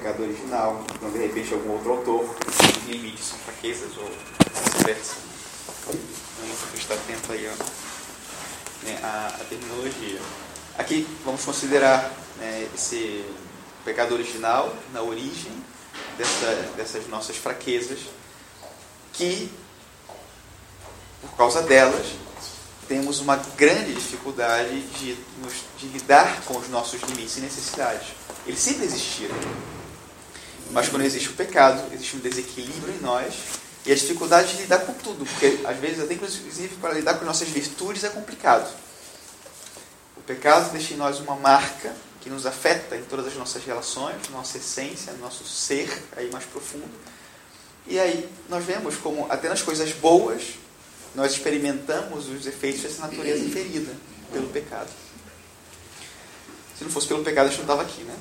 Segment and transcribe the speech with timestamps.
[0.00, 2.36] pecado original, não de repente algum outro autor,
[2.86, 4.10] limites são fraquezas ou
[4.64, 5.16] vice-versa.
[5.82, 6.00] Então,
[6.74, 10.18] está atento aí ó, né, a, terminologia.
[10.78, 13.24] Aqui vamos considerar né, esse
[13.84, 15.52] pecado original na origem
[16.16, 17.98] dessa, dessas nossas fraquezas,
[19.12, 19.52] que
[21.20, 22.06] por causa delas
[22.88, 25.14] temos uma grande dificuldade de,
[25.76, 28.08] de lidar com os nossos limites e necessidades.
[28.46, 29.36] Eles sempre existiram.
[30.72, 33.34] Mas quando existe o pecado, existe um desequilíbrio em nós
[33.84, 37.24] e a dificuldade de lidar com tudo, porque às vezes até inclusive para lidar com
[37.24, 38.70] nossas virtudes é complicado.
[40.16, 44.16] O pecado deixa em nós uma marca que nos afeta em todas as nossas relações,
[44.30, 46.90] nossa essência, nosso ser aí mais profundo.
[47.86, 50.42] E aí nós vemos como até nas coisas boas
[51.14, 53.92] nós experimentamos os efeitos dessa natureza ferida
[54.32, 54.90] pelo pecado.
[56.78, 58.16] Se não fosse pelo pecado, a gente não estava aqui, né?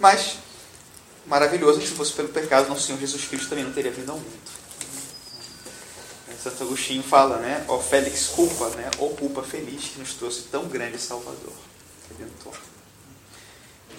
[0.00, 0.38] Mas,
[1.26, 4.62] maravilhoso, se fosse pelo pecado, nosso Senhor Jesus Cristo também não teria vindo ao mundo.
[6.42, 7.64] Santo Agostinho fala, né?
[7.68, 8.90] Ó Félix culpa, né?
[8.98, 11.52] Ó culpa feliz que nos trouxe tão grande Salvador,
[12.10, 12.54] Redentor.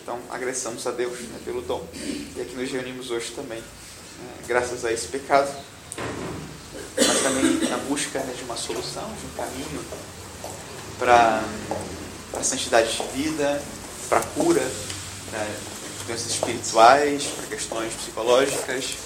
[0.02, 1.88] Então, agressamos a Deus né, pelo dom.
[1.94, 5.50] E aqui nos reunimos hoje também, né, graças a esse pecado
[6.96, 9.86] mas também na busca né, de uma solução, de um caminho
[11.00, 11.44] para
[12.38, 13.62] a santidade de vida,
[14.10, 14.62] para a cura
[15.32, 15.56] né,
[16.06, 18.98] doenças espirituais, para questões psicológicas,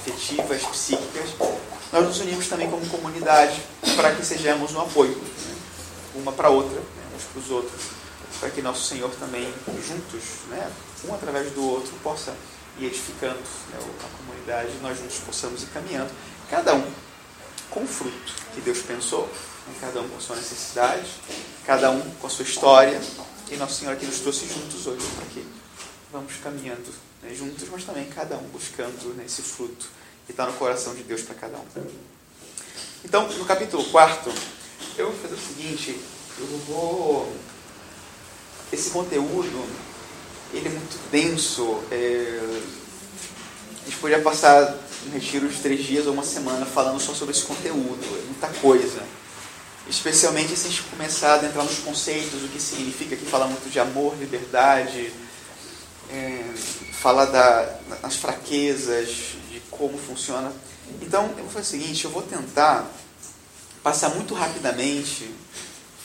[0.00, 1.30] afetivas, psíquicas.
[1.92, 3.62] Nós nos unimos também como comunidade
[3.94, 5.56] para que sejamos um apoio, né,
[6.14, 7.82] uma para outra, né, uns para os outros,
[8.40, 9.52] para que nosso Senhor também,
[9.86, 10.70] juntos, né,
[11.08, 12.34] um através do outro, possa
[12.78, 13.38] ir edificando
[13.70, 16.10] né, a comunidade, nós juntos possamos ir caminhando
[16.50, 16.84] Cada um
[17.70, 19.28] com o fruto que Deus pensou,
[19.66, 19.74] né?
[19.80, 21.08] cada um com a sua necessidade,
[21.66, 23.00] cada um com a sua história,
[23.50, 25.25] e Nosso Senhor aqui nos trouxe juntos hoje que
[26.12, 29.88] vamos caminhando né, juntos, mas também cada um buscando né, esse fruto
[30.24, 31.64] que está no coração de Deus para cada um.
[33.04, 34.32] Então, no capítulo 4,
[34.98, 35.98] eu vou fazer o seguinte,
[36.38, 37.32] eu vou.
[38.72, 39.64] Esse conteúdo,
[40.52, 41.80] ele é muito denso.
[41.90, 42.40] É...
[43.82, 47.32] A gente podia passar um retiro de três dias ou uma semana falando só sobre
[47.32, 49.02] esse conteúdo, é muita coisa.
[49.88, 53.70] Especialmente se a gente começar a entrar nos conceitos, o que significa, que fala muito
[53.70, 55.12] de amor, liberdade,
[56.10, 56.54] é,
[56.92, 57.62] fala da,
[58.02, 59.08] das fraquezas,
[59.50, 60.52] de como funciona.
[61.00, 62.90] Então, eu vou fazer o seguinte, eu vou tentar
[63.82, 65.30] passar muito rapidamente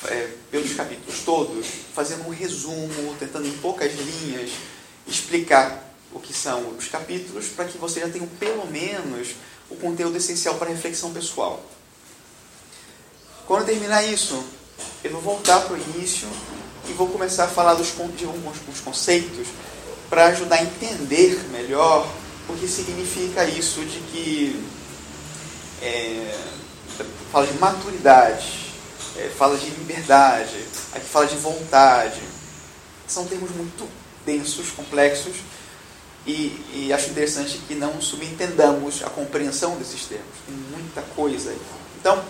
[0.05, 4.51] é, pelos capítulos todos, fazendo um resumo, tentando em poucas linhas
[5.07, 9.29] explicar o que são os capítulos, para que você já tenha pelo menos
[9.69, 11.63] o conteúdo essencial para reflexão pessoal.
[13.47, 14.43] Quando terminar isso,
[15.03, 16.27] eu vou voltar para o início
[16.89, 19.47] e vou começar a falar dos, de alguns conceitos
[20.11, 22.05] para ajudar a entender melhor
[22.49, 24.61] o que significa isso de que
[25.81, 26.37] é,
[27.31, 28.73] fala de maturidade,
[29.15, 32.21] é, fala de liberdade, aqui fala de vontade.
[33.07, 33.87] São termos muito
[34.25, 35.35] densos, complexos,
[36.27, 40.27] e, e, acho interessante que não subentendamos a compreensão desses termos.
[40.45, 41.61] Tem muita coisa aí.
[41.99, 42.21] Então,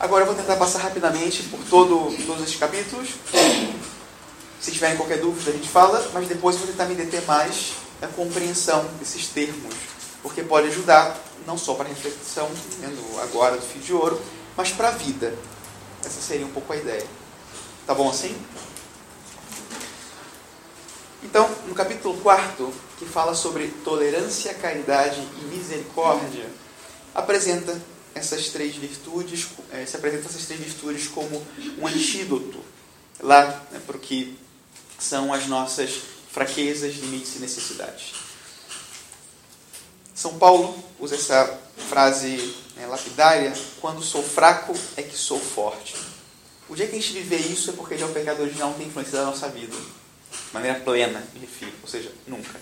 [0.00, 3.10] agora eu vou tentar passar rapidamente por todo, todos esses capítulos.
[4.60, 8.08] Se tiverem qualquer dúvida, a gente fala, mas depois vou tentar me deter mais na
[8.08, 9.74] compreensão desses termos,
[10.22, 12.50] porque pode ajudar não só para a reflexão,
[12.80, 14.20] vendo agora do fio de ouro,
[14.56, 15.34] mas para a vida.
[16.04, 17.06] Essa seria um pouco a ideia.
[17.86, 18.36] Tá bom assim?
[21.22, 26.46] Então, no capítulo 4, que fala sobre tolerância, caridade e misericórdia,
[27.14, 27.80] apresenta
[28.14, 31.44] essas três virtudes, é, se apresenta essas três virtudes como
[31.78, 32.58] um antídoto
[33.20, 34.38] lá né, para o que
[34.98, 38.14] são as nossas fraquezas, limites e necessidades.
[40.14, 45.94] São Paulo usa essa frase né, lapidária: quando sou fraco é que sou forte.
[46.68, 48.88] O dia que a gente viver isso é porque já o pecado original não tem
[48.88, 52.58] influência na nossa vida de maneira plena, me refiro, ou seja, nunca.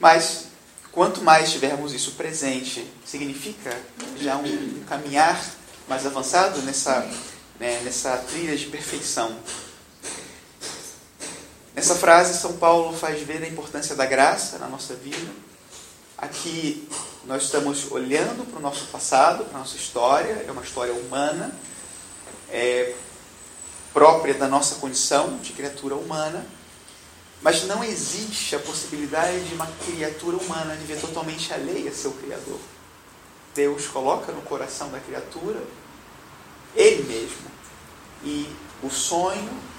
[0.00, 0.46] Mas,
[0.90, 3.76] quanto mais tivermos isso presente, significa
[4.18, 5.40] já um, um caminhar
[5.88, 7.00] mais avançado nessa,
[7.58, 9.36] né, nessa trilha de perfeição.
[11.78, 15.30] Nessa frase, São Paulo faz ver a importância da graça na nossa vida.
[16.18, 16.88] Aqui
[17.24, 21.54] nós estamos olhando para o nosso passado, para a nossa história, é uma história humana,
[22.50, 22.96] é,
[23.92, 26.44] própria da nossa condição de criatura humana,
[27.42, 32.58] mas não existe a possibilidade de uma criatura humana viver totalmente alheia a seu Criador.
[33.54, 35.62] Deus coloca no coração da criatura
[36.74, 37.48] Ele mesmo.
[38.24, 38.52] E
[38.82, 39.77] o sonho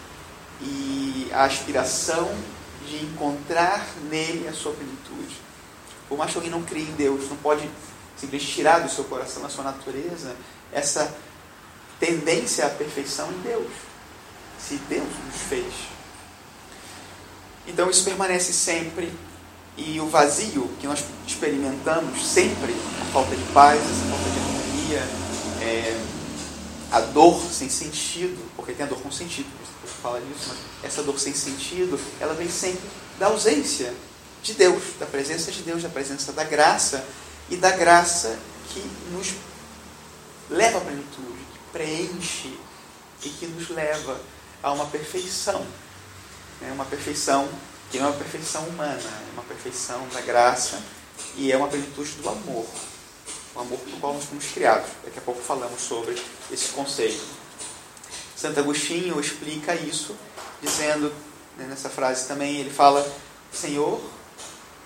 [0.61, 2.29] e a aspiração
[2.88, 5.38] de encontrar nele a sua plenitude.
[6.07, 7.69] Por mais que alguém não crie em Deus, não pode
[8.17, 10.35] simplesmente tirar do seu coração, da sua natureza,
[10.71, 11.15] essa
[12.00, 13.71] tendência à perfeição em Deus.
[14.59, 15.73] Se Deus nos fez.
[17.67, 19.12] Então isso permanece sempre.
[19.77, 25.00] E o vazio que nós experimentamos sempre, a falta de paz, a falta de harmonia,
[25.62, 26.01] é,
[26.91, 29.47] a dor sem sentido, porque tem a dor com sentido,
[30.01, 32.88] fala disso, mas essa dor sem sentido, ela vem sempre
[33.18, 33.94] da ausência
[34.42, 37.06] de Deus, da presença de Deus, da presença da graça
[37.50, 38.38] e da graça
[38.69, 38.80] que
[39.12, 39.34] nos
[40.50, 42.57] leva à plenitude, que preenche
[43.24, 44.19] e que nos leva
[44.63, 45.66] a uma perfeição.
[46.62, 47.48] É uma perfeição
[47.92, 50.81] que não é uma perfeição humana, é uma perfeição da graça
[51.36, 52.66] e é uma plenitude do amor.
[53.56, 54.90] O amor pelo qual nós fomos criados.
[55.04, 57.25] Daqui a pouco falamos sobre esse conceito.
[58.39, 60.15] Santo Agostinho explica isso,
[60.62, 61.13] dizendo,
[61.57, 63.06] né, nessa frase também, ele fala:
[63.51, 64.00] Senhor,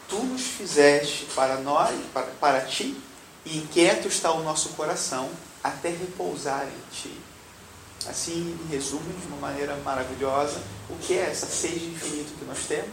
[0.09, 2.97] tu nos fizeste para nós, para, para ti,
[3.45, 5.29] e inquieto está o nosso coração
[5.63, 7.15] até repousar em ti.
[8.07, 10.59] Assim, em resumo, de uma maneira maravilhosa,
[10.89, 12.89] o que é essa sede de infinito que nós temos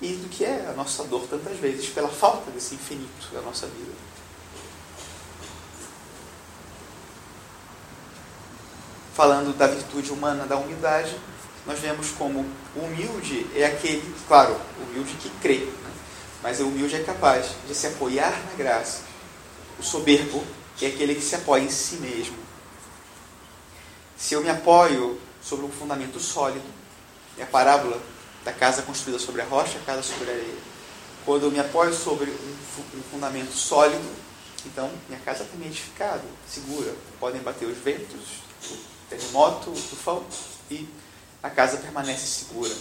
[0.00, 3.66] e do que é a nossa dor tantas vezes pela falta desse infinito da nossa
[3.66, 3.92] vida.
[9.16, 11.18] Falando da virtude humana da humildade,
[11.64, 15.90] nós vemos como o humilde é aquele, claro, o humilde que crê, né?
[16.42, 19.00] mas o humilde é capaz de se apoiar na graça.
[19.78, 20.44] O soberbo
[20.82, 22.36] é aquele que se apoia em si mesmo.
[24.18, 26.66] Se eu me apoio sobre um fundamento sólido,
[27.38, 27.98] é a parábola
[28.44, 30.58] da casa construída sobre a rocha, a casa sobre a areia.
[31.24, 34.04] Quando eu me apoio sobre um, fundamento sólido,
[34.66, 36.94] então minha casa está bem edificada, segura.
[37.18, 38.44] Podem bater os ventos,
[39.08, 40.24] terremoto, tufão,
[40.70, 40.86] e
[41.42, 42.74] a casa permanece segura.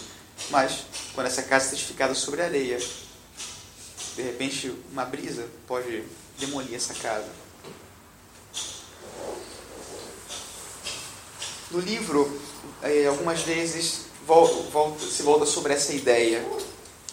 [0.49, 2.77] Mas quando essa casa está edificada sobre a areia,
[4.15, 6.03] de repente uma brisa pode
[6.39, 7.29] demolir essa casa.
[11.71, 12.39] No livro,
[12.81, 14.05] eh, algumas vezes
[15.11, 16.45] se volta sobre essa ideia.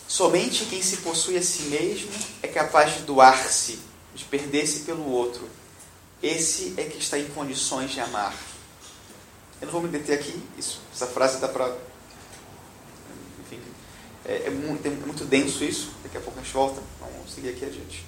[0.06, 2.10] Somente quem se possui a si mesmo
[2.42, 3.78] é capaz de doar-se,
[4.14, 5.48] de perder-se pelo outro.
[6.22, 8.34] Esse é que está em condições de amar.
[9.62, 11.74] Eu não vou me deter aqui, isso, essa frase dá para.
[13.40, 13.60] Enfim,
[14.26, 16.82] é, é, muito, é muito denso isso, daqui a pouco a gente volta.
[17.00, 18.04] Vamos seguir aqui adiante.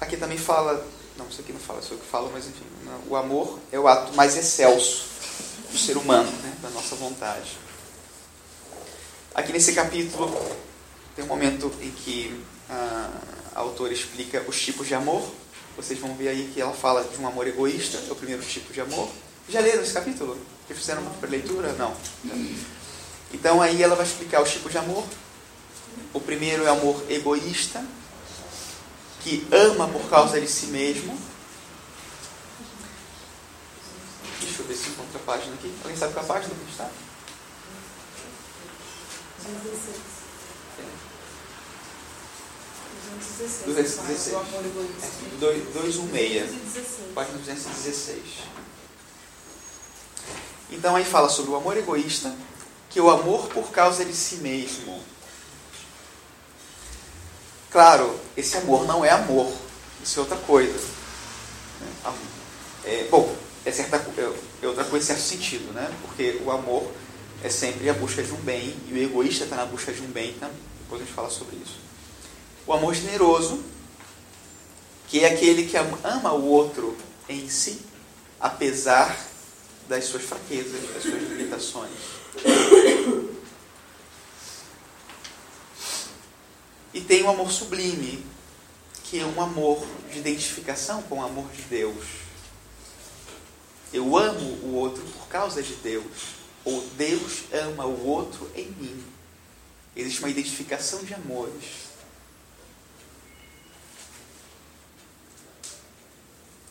[0.00, 0.84] Aqui também fala
[1.20, 2.64] não, isso aqui não fala, sou eu que falo, mas enfim.
[3.06, 5.04] O amor é o ato mais excelso
[5.70, 7.58] do ser humano, né, da nossa vontade.
[9.34, 10.34] Aqui nesse capítulo
[11.14, 13.10] tem um momento em que a,
[13.54, 15.30] a autora explica os tipos de amor.
[15.80, 18.70] Vocês vão ver aí que ela fala de um amor egoísta, é o primeiro tipo
[18.70, 19.10] de amor.
[19.48, 20.36] Já leram esse capítulo?
[20.68, 21.72] Que fizeram uma leitura?
[21.72, 21.96] Não.
[23.32, 25.04] Então aí ela vai explicar os tipos de amor.
[26.12, 27.82] O primeiro é o amor egoísta,
[29.22, 31.18] que ama por causa de si mesmo.
[34.40, 35.72] Deixa eu ver se encontra a página aqui.
[35.82, 36.90] Alguém sabe qual a página que está?
[43.18, 43.66] 216.
[45.40, 47.14] 216.
[47.14, 48.20] Página 216.
[50.70, 52.34] Então aí fala sobre o amor egoísta,
[52.88, 55.02] que é o amor por causa de si mesmo.
[57.70, 59.52] Claro, esse amor não é amor,
[60.02, 61.00] isso é outra coisa.
[62.84, 65.90] É, bom, é, certa, é, é outra coisa em certo sentido, né?
[66.02, 66.90] porque o amor
[67.42, 70.08] é sempre a busca de um bem e o egoísta está na busca de um
[70.08, 70.50] bem, né?
[70.80, 71.79] depois a gente fala sobre isso.
[72.66, 73.62] O amor generoso,
[75.08, 76.96] que é aquele que ama o outro
[77.28, 77.80] em si,
[78.38, 79.18] apesar
[79.88, 81.90] das suas fraquezas, das suas limitações.
[86.92, 88.24] E tem o um amor sublime,
[89.04, 92.04] que é um amor de identificação com o amor de Deus.
[93.92, 96.40] Eu amo o outro por causa de Deus.
[96.64, 99.04] Ou Deus ama o outro em mim.
[99.96, 101.89] Existe uma identificação de amores.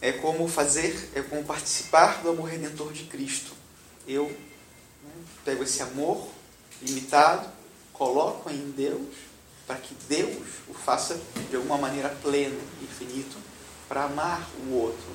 [0.01, 3.51] É como fazer, é como participar do amor redentor de Cristo.
[4.07, 5.11] Eu né,
[5.43, 6.27] pego esse amor
[6.81, 7.49] limitado,
[7.93, 9.29] coloco em Deus
[9.67, 13.37] para que Deus o faça de alguma maneira pleno, infinito,
[13.87, 15.09] para amar o outro.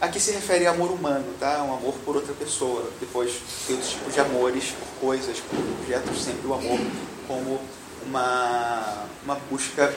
[0.00, 1.62] Aqui se refere a amor humano, tá?
[1.62, 2.90] Um amor por outra pessoa.
[2.98, 6.78] Depois tem outros tipos de amores, por coisas, por objetos, sempre o amor
[7.26, 7.60] como
[8.06, 9.94] uma, uma busca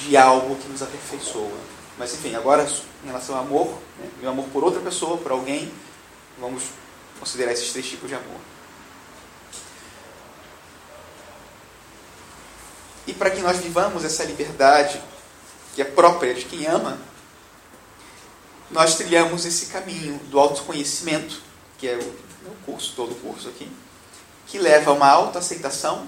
[0.00, 1.58] de algo que nos aperfeiçoa.
[1.98, 2.66] Mas enfim, agora
[3.02, 3.66] em relação ao amor,
[3.98, 5.72] né, meu amor por outra pessoa, por alguém,
[6.38, 6.64] vamos
[7.18, 8.40] considerar esses três tipos de amor.
[13.06, 15.00] E para que nós vivamos essa liberdade
[15.74, 16.98] que é própria de quem ama,
[18.70, 21.40] nós trilhamos esse caminho do autoconhecimento,
[21.78, 23.70] que é o, curso, todo o curso aqui,
[24.46, 26.06] que leva a uma autoaceitação,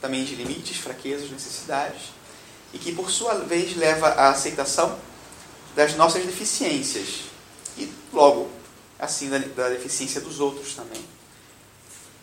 [0.00, 2.15] também de limites, fraquezas, necessidades,
[2.76, 4.98] e que por sua vez leva à aceitação
[5.74, 7.22] das nossas deficiências
[7.78, 8.50] e logo
[8.98, 11.02] assim da, da deficiência dos outros também.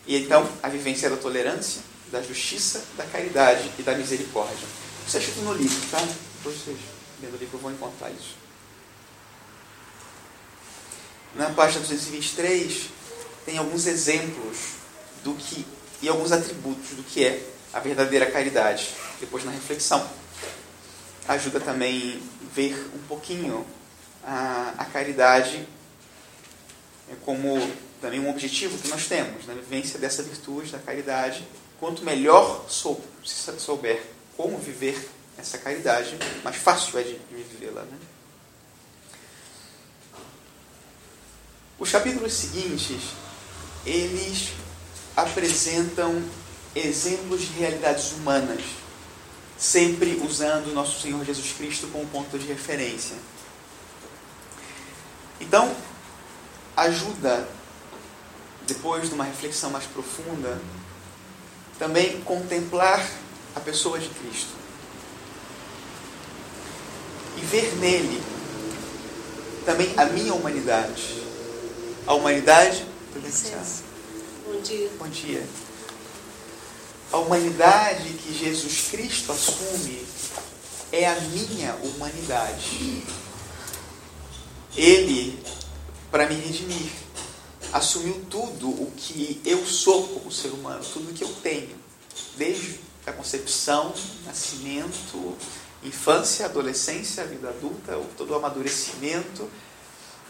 [0.06, 1.82] E então a vivência da tolerância,
[2.12, 4.68] da justiça, da caridade e da misericórdia.
[5.08, 5.98] Isso é escrito no livro, tá?
[6.38, 6.78] Depois vocês,
[7.20, 8.36] lendo o livro, vão encontrar isso.
[11.34, 12.90] Na página 223
[13.44, 14.58] tem alguns exemplos
[15.24, 15.66] do que
[16.00, 17.44] e alguns atributos do que é
[17.74, 18.90] a verdadeira caridade.
[19.20, 20.08] Depois na reflexão
[21.28, 22.22] ajuda também
[22.54, 23.66] ver um pouquinho
[24.24, 25.68] a, a caridade
[27.26, 27.60] como
[28.02, 31.48] também um objetivo que nós temos na vivência dessa virtude da caridade.
[31.80, 34.02] Quanto melhor sou, souber
[34.36, 37.82] como viver essa caridade, mais fácil é de, de vivê-la.
[37.84, 37.98] Né?
[41.80, 43.02] Os capítulos seguintes,
[43.86, 44.54] eles
[45.16, 46.24] apresentam
[46.76, 48.62] exemplos de realidades humanas,
[49.64, 53.16] sempre usando o nosso Senhor Jesus Cristo como ponto de referência.
[55.40, 55.74] Então,
[56.76, 57.48] ajuda,
[58.68, 60.62] depois de uma reflexão mais profunda,
[61.80, 63.10] também contemplar
[63.56, 64.52] a pessoa de Cristo
[67.38, 68.22] e ver nele
[69.66, 71.24] também a minha humanidade.
[72.06, 72.86] A humanidade.
[74.46, 74.90] Bom dia.
[75.00, 75.48] Bom dia.
[77.14, 80.04] A humanidade que Jesus Cristo assume
[80.92, 83.04] é a minha humanidade.
[84.76, 85.40] Ele,
[86.10, 86.92] para me redimir,
[87.72, 91.78] assumiu tudo o que eu sou como ser humano, tudo o que eu tenho,
[92.36, 93.94] desde a concepção,
[94.26, 95.38] nascimento,
[95.84, 99.48] infância, adolescência, vida adulta, todo o amadurecimento,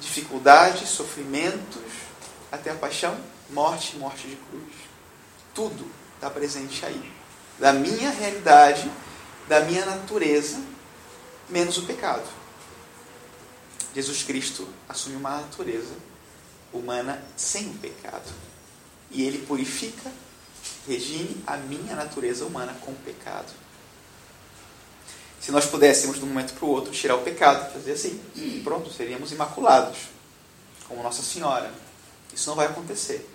[0.01, 1.81] dificuldades, sofrimentos,
[2.51, 3.17] até a paixão,
[3.51, 4.73] morte morte de cruz.
[5.55, 7.11] Tudo está presente aí.
[7.59, 8.89] Da minha realidade,
[9.47, 10.61] da minha natureza,
[11.49, 12.23] menos o pecado.
[13.93, 15.93] Jesus Cristo assume uma natureza
[16.71, 18.31] humana sem o pecado.
[19.11, 20.09] E ele purifica,
[20.87, 23.51] redime a minha natureza humana com o pecado.
[25.39, 28.17] Se nós pudéssemos, de um momento para o outro, tirar o pecado, fazer assim,
[28.63, 29.97] pronto, seríamos imaculados,
[30.87, 31.69] como Nossa Senhora.
[32.33, 33.29] Isso não vai acontecer.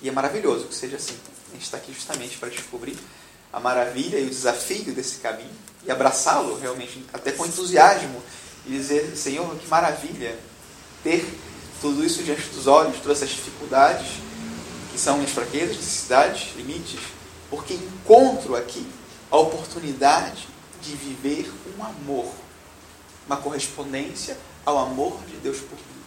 [0.00, 1.16] E é maravilhoso que seja assim.
[1.50, 2.96] A gente está aqui justamente para descobrir
[3.52, 5.50] a maravilha e o desafio desse caminho
[5.84, 8.22] e abraçá-lo realmente, até com entusiasmo,
[8.66, 10.38] e dizer: Senhor, que maravilha
[11.02, 11.26] ter
[11.80, 14.06] tudo isso diante dos olhos, todas essas dificuldades,
[14.92, 17.00] que são minhas fraquezas, necessidades, limites,
[17.48, 18.86] porque encontro aqui
[19.30, 20.48] a oportunidade
[20.82, 22.32] de viver um amor,
[23.26, 26.02] uma correspondência ao amor de Deus por mim.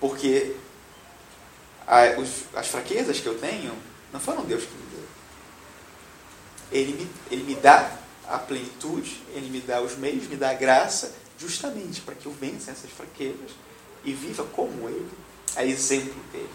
[0.00, 0.56] Porque
[1.86, 3.72] as fraquezas que eu tenho
[4.12, 5.04] não foram Deus que me deu.
[6.70, 7.90] Ele me, ele me dá
[8.28, 12.32] a plenitude, ele me dá os meios, me dá a graça, justamente para que eu
[12.32, 13.50] vença essas fraquezas
[14.04, 15.10] e viva como ele,
[15.56, 16.48] a exemplo dele.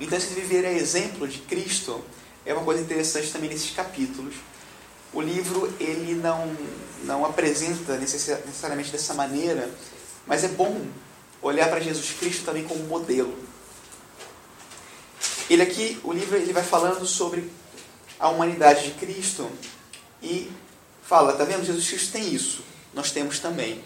[0.00, 2.04] Então, esse viver a exemplo de Cristo
[2.44, 4.34] é uma coisa interessante também nesses capítulos,
[5.12, 6.54] o livro ele não,
[7.04, 9.70] não apresenta necessariamente dessa maneira,
[10.26, 10.86] mas é bom
[11.40, 13.34] olhar para Jesus Cristo também como modelo.
[15.48, 17.50] Ele aqui, o livro ele vai falando sobre
[18.18, 19.48] a humanidade de Cristo
[20.22, 20.50] e
[21.02, 21.64] fala, tá vendo?
[21.64, 22.62] Jesus Cristo tem isso,
[22.92, 23.82] nós temos também.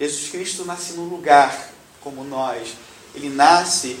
[0.00, 1.70] Jesus Cristo nasce no lugar
[2.00, 2.74] como nós.
[3.14, 3.98] Ele nasce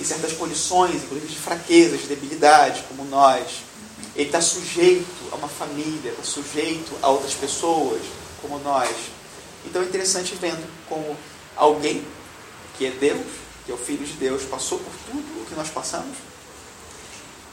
[0.00, 3.62] em certas condições, inclusive de fraquezas, de debilidade, como nós.
[4.14, 8.00] Ele está sujeito a uma família, está sujeito a outras pessoas,
[8.40, 8.94] como nós.
[9.64, 11.16] Então é interessante vendo como
[11.56, 12.04] alguém
[12.76, 13.26] que é Deus,
[13.64, 16.16] que é o Filho de Deus, passou por tudo o que nós passamos.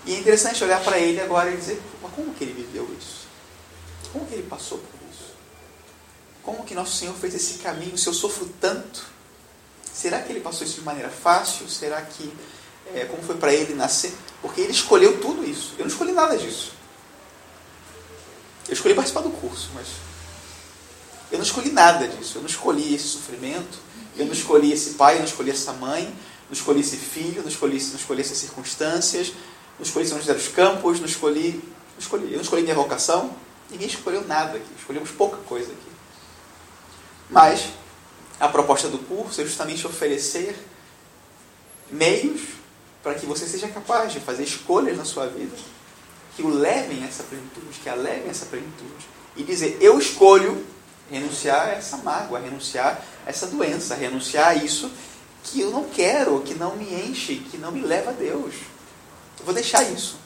[0.06, 3.28] E é interessante olhar para ele agora e dizer, mas como que ele viveu isso?
[4.12, 5.34] Como que ele passou por isso?
[6.42, 7.98] Como que nosso Senhor fez esse caminho?
[7.98, 9.06] Se eu sofro tanto,
[9.94, 11.68] será que ele passou isso de maneira fácil?
[11.70, 12.34] Será que
[12.94, 15.74] é, como foi para ele nascer, porque ele escolheu tudo isso.
[15.78, 16.74] Eu não escolhi nada disso.
[18.68, 19.88] Eu escolhi participar do curso, mas
[21.32, 22.38] eu não escolhi nada disso.
[22.38, 23.80] Eu não escolhi esse sofrimento,
[24.20, 27.50] eu não escolhi esse pai, eu não escolhi essa mãe, não escolhi esse filho, não
[27.50, 29.34] escolhi, não escolhi essas circunstâncias,
[29.78, 33.36] não escolhi São José dos Campos, não escolhi, não escolhi, eu não escolhi minha vocação.
[33.70, 34.70] Ninguém escolheu nada aqui.
[34.78, 35.90] Escolhemos pouca coisa aqui.
[37.30, 37.70] Mas
[38.40, 40.56] a proposta do curso é justamente oferecer
[41.92, 42.42] meios
[43.04, 45.56] para que você seja capaz de fazer escolhas na sua vida
[46.36, 49.08] que o levem a essa plenitude, que a levem a essa plenitude.
[49.36, 50.66] E dizer, eu escolho
[51.12, 54.92] renunciar a essa mágoa, renunciar essa doença, renunciar a isso
[55.44, 58.56] que eu não quero, que não me enche, que não me leva a Deus.
[59.40, 60.18] Eu vou deixar isso.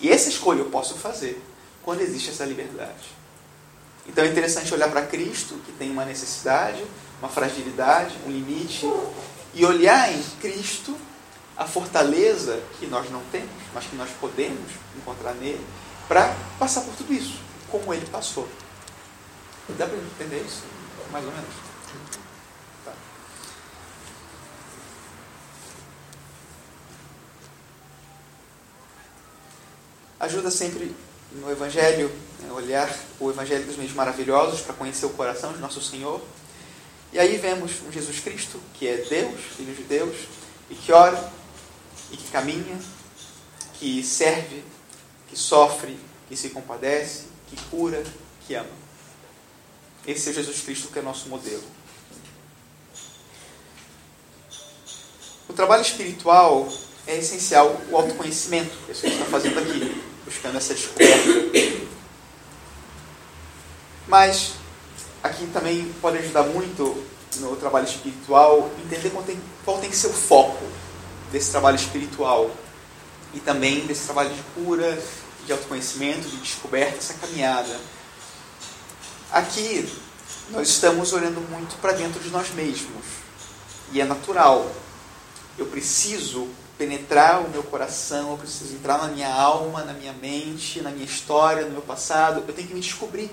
[0.00, 1.42] E essa escolha eu posso fazer
[1.82, 3.20] quando existe essa liberdade.
[4.06, 6.84] Então é interessante olhar para Cristo, que tem uma necessidade,
[7.20, 8.90] uma fragilidade, um limite,
[9.54, 10.96] e olhar em Cristo
[11.56, 15.64] a fortaleza que nós não temos, mas que nós podemos encontrar nele,
[16.08, 17.38] para passar por tudo isso,
[17.70, 18.48] como ele passou.
[19.68, 20.64] Dá para entender isso?
[21.12, 21.69] Mais ou menos.
[22.84, 22.92] Tá.
[30.20, 30.94] Ajuda sempre
[31.32, 35.80] no Evangelho, né, olhar o Evangelho dos meios maravilhosos para conhecer o coração de nosso
[35.80, 36.20] Senhor.
[37.12, 40.16] E aí vemos um Jesus Cristo, que é Deus, Filho de Deus,
[40.68, 41.32] e que ora,
[42.10, 42.78] e que caminha,
[43.74, 44.62] que serve,
[45.28, 48.04] que sofre, que se compadece, que cura,
[48.46, 48.68] que ama.
[50.06, 51.62] Esse é Jesus Cristo que é nosso modelo.
[55.50, 56.72] O trabalho espiritual
[57.08, 61.28] é essencial o autoconhecimento, é isso que a gente está fazendo aqui, buscando essa descoberta.
[64.06, 64.52] Mas
[65.20, 67.04] aqui também pode ajudar muito
[67.38, 70.64] no trabalho espiritual entender qual tem, qual tem que ser o foco
[71.32, 72.48] desse trabalho espiritual
[73.34, 75.02] e também desse trabalho de cura,
[75.46, 77.76] de autoconhecimento, de descoberta, essa caminhada.
[79.32, 79.92] Aqui
[80.50, 83.04] nós estamos olhando muito para dentro de nós mesmos
[83.90, 84.70] e é natural.
[85.60, 86.48] Eu preciso
[86.78, 91.04] penetrar o meu coração, eu preciso entrar na minha alma, na minha mente, na minha
[91.04, 92.42] história, no meu passado.
[92.48, 93.30] Eu tenho que me descobrir.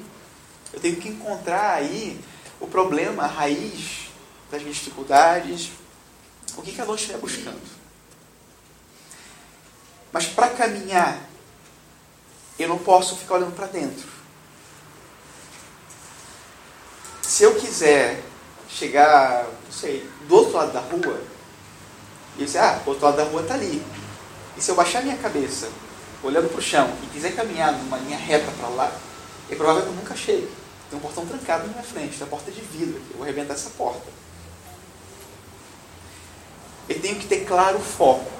[0.73, 2.19] Eu tenho que encontrar aí
[2.59, 4.09] o problema, a raiz
[4.51, 5.71] das minhas dificuldades,
[6.57, 7.61] o que, a luz estiver buscando.
[10.11, 11.17] Mas para caminhar,
[12.59, 14.05] eu não posso ficar olhando para dentro.
[17.21, 18.21] Se eu quiser
[18.67, 21.36] chegar, não sei, do outro lado da rua,
[22.37, 23.83] e eu dizer, ah, o outro lado da rua está ali.
[24.55, 25.69] E se eu baixar minha cabeça,
[26.23, 28.91] olhando para o chão, e quiser caminhar numa linha reta para lá,
[29.49, 30.49] é provável que eu nunca chegue.
[30.89, 33.01] Tem um portão trancado na minha frente, tem uma porta de vidro.
[33.11, 34.07] Eu vou arrebentar essa porta.
[36.87, 38.31] Eu tenho que ter claro o foco.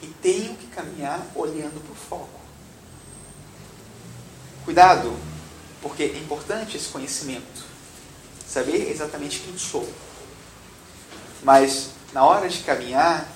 [0.00, 2.40] E tenho que caminhar olhando para o foco.
[4.64, 5.16] Cuidado,
[5.82, 7.64] porque é importante esse conhecimento.
[8.46, 9.88] Saber exatamente quem sou.
[11.42, 13.28] Mas, na hora de caminhar,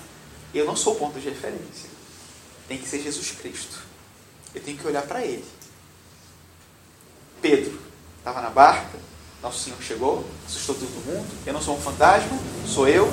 [0.55, 1.91] eu não sou o ponto de referência.
[2.69, 3.79] Tem que ser Jesus Cristo.
[4.55, 5.45] Eu tenho que olhar para Ele.
[7.41, 7.81] Pedro
[8.19, 8.99] estava na barca,
[9.43, 11.29] nosso Senhor chegou, assustou todo mundo.
[11.45, 13.09] Eu não sou um fantasma, sou eu.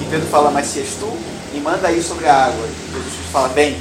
[0.00, 1.06] E Pedro fala, mas se és tu,
[1.52, 2.66] me manda aí sobre a água.
[2.66, 3.74] E Jesus fala, vem.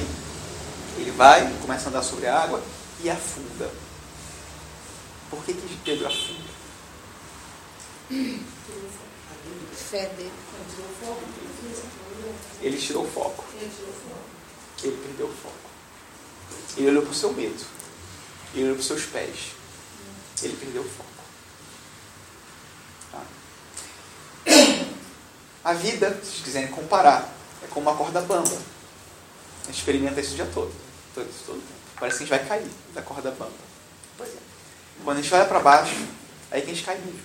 [0.97, 2.61] Ele vai, começa a andar sobre a água
[3.03, 3.71] e afunda.
[5.29, 6.51] Por que, que Pedro afunda?
[9.89, 10.40] Fé dele.
[12.61, 13.43] Ele tirou o foco.
[14.83, 15.55] Ele perdeu o foco.
[16.77, 17.65] Ele olhou para o seu medo.
[18.53, 19.51] Ele olhou para os seus pés.
[20.41, 21.09] Ele perdeu o foco.
[23.11, 23.23] Tá?
[25.63, 27.31] A vida, se vocês quiserem comparar,
[27.63, 28.57] é como uma corda bamba.
[29.63, 30.73] A gente experimenta isso o dia todo.
[31.13, 31.81] Todo, todo tempo.
[31.99, 33.51] Parece que a gente vai cair da corda bamba.
[34.17, 34.37] Pois é.
[35.03, 35.95] Quando a gente olha para baixo,
[36.49, 37.19] aí que a gente cai mesmo.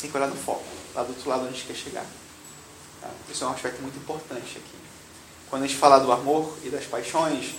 [0.00, 2.06] Tem que olhar no foco, lá do outro lado onde a gente quer chegar.
[3.00, 3.08] Tá?
[3.30, 4.78] Isso é um aspecto muito importante aqui.
[5.48, 7.54] Quando a gente fala do amor e das paixões,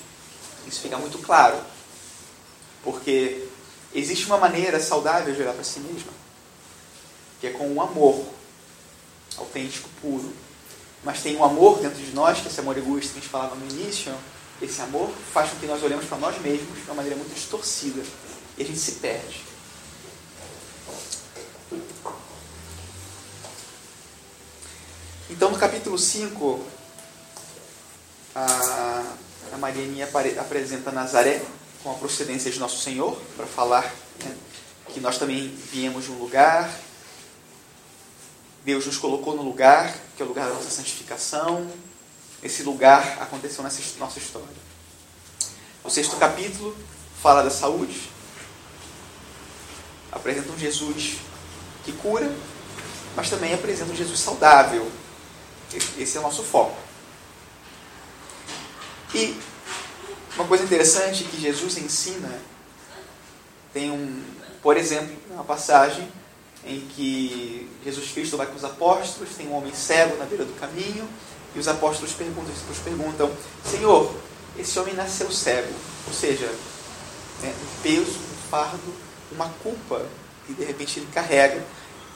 [0.68, 1.60] isso fica muito claro.
[2.84, 3.48] Porque
[3.94, 6.12] existe uma maneira saudável de olhar para si mesma,
[7.40, 8.26] que é com o amor
[9.38, 10.32] autêntico, puro.
[11.04, 13.32] Mas tem um amor dentro de nós, que é esse amor egoísta que a gente
[13.32, 14.14] falava no início,
[14.62, 18.04] esse amor faz com que nós olhemos para nós mesmos de uma maneira muito distorcida.
[18.58, 19.51] E a gente se perde.
[25.32, 26.60] Então, no capítulo 5,
[28.36, 29.04] a,
[29.54, 31.42] a Marianinha apresenta Nazaré
[31.82, 33.84] com a procedência de Nosso Senhor, para falar
[34.24, 34.36] né,
[34.90, 36.70] que nós também viemos de um lugar,
[38.66, 41.66] Deus nos colocou no lugar, que é o lugar da nossa santificação.
[42.44, 44.50] Esse lugar aconteceu nessa nossa história.
[45.82, 46.76] O sexto capítulo
[47.22, 48.10] fala da saúde,
[50.12, 51.16] apresenta um Jesus
[51.86, 52.30] que cura,
[53.16, 54.92] mas também apresenta um Jesus saudável.
[55.74, 56.78] Esse é o nosso foco.
[59.14, 59.38] E
[60.36, 62.40] uma coisa interessante que Jesus ensina
[63.74, 64.24] tem um,
[64.62, 66.08] por exemplo, uma passagem
[66.66, 70.54] em que Jesus Cristo vai com os apóstolos, tem um homem cego na beira do
[70.60, 71.08] caminho,
[71.56, 73.32] e os apóstolos perguntam, os perguntam,
[73.66, 74.14] Senhor,
[74.58, 75.74] esse homem nasceu cego,
[76.08, 76.46] ou seja,
[77.42, 78.94] né, um peso, um fardo,
[79.32, 80.06] uma culpa
[80.46, 81.64] que de repente ele carrega,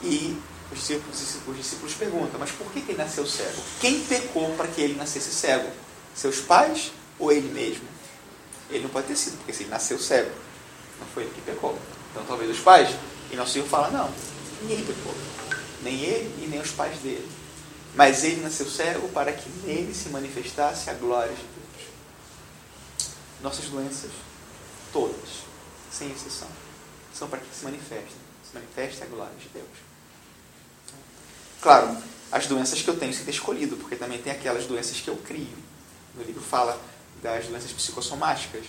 [0.02, 0.38] e
[0.70, 3.62] os discípulos, os discípulos perguntam, mas por que ele nasceu cego?
[3.80, 5.70] Quem pecou para que ele nascesse cego?
[6.14, 7.86] Seus pais ou ele mesmo?
[8.70, 10.30] Ele não pode ter sido, porque se ele nasceu cego,
[10.98, 11.78] não foi ele que pecou.
[12.10, 12.88] Então talvez os pais.
[13.30, 14.12] E nosso Senhor fala, não,
[14.60, 15.14] ninguém pecou.
[15.82, 17.30] Nem ele e nem os pais dele.
[17.94, 21.88] Mas ele nasceu cego para que nele se manifestasse a glória de Deus.
[23.40, 24.10] Nossas doenças,
[24.92, 25.44] todas,
[25.92, 26.48] sem exceção,
[27.14, 28.26] são para que se manifestem.
[28.48, 29.85] Se manifeste a glória de Deus.
[31.60, 31.96] Claro,
[32.30, 35.56] as doenças que eu tenho sido escolhido, porque também tem aquelas doenças que eu crio.
[36.14, 36.78] No livro fala
[37.22, 38.64] das doenças psicossomáticas.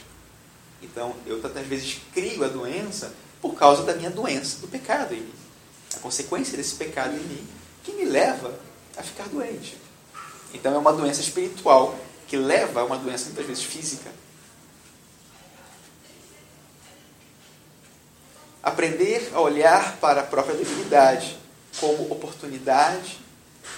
[0.82, 5.22] Então, eu tantas vezes crio a doença por causa da minha doença, do pecado em
[5.22, 5.34] mim.
[5.96, 7.48] A consequência desse pecado em mim
[7.84, 8.58] que me leva
[8.96, 9.78] a ficar doente.
[10.54, 11.98] Então, é uma doença espiritual
[12.28, 14.12] que leva a uma doença muitas vezes física.
[18.62, 21.38] Aprender a olhar para a própria debilidade
[21.80, 23.20] como oportunidade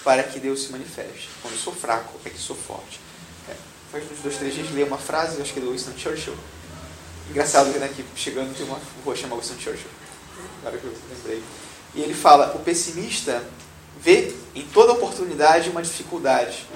[0.04, 1.28] para que Deus se manifeste.
[1.42, 3.00] Quando sou fraco, é que sou forte.
[3.48, 3.54] É,
[3.90, 6.36] faz uns dois, três dias ler uma frase, acho que é do Winston Churchill.
[7.28, 9.90] Engraçado né, que chegando tem uma rua chamada Winston Churchill.
[10.60, 11.42] Agora que eu lembrei.
[11.94, 13.44] E ele fala: o pessimista
[14.00, 16.66] vê em toda oportunidade uma dificuldade.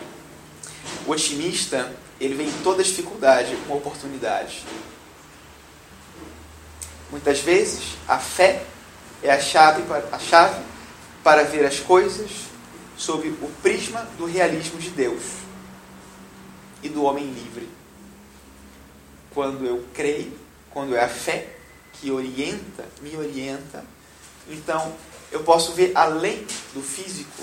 [1.06, 4.64] O otimista, ele vê em toda dificuldade uma oportunidade.
[7.10, 8.64] Muitas vezes, a fé
[9.22, 10.60] é a chave para, a chave
[11.24, 12.30] para ver as coisas
[12.96, 15.22] sob o prisma do realismo de Deus
[16.82, 17.66] e do homem livre.
[19.32, 20.38] Quando eu creio,
[20.70, 21.56] quando é a fé
[21.94, 23.84] que orienta, me orienta,
[24.48, 24.94] então
[25.32, 27.42] eu posso ver além do físico,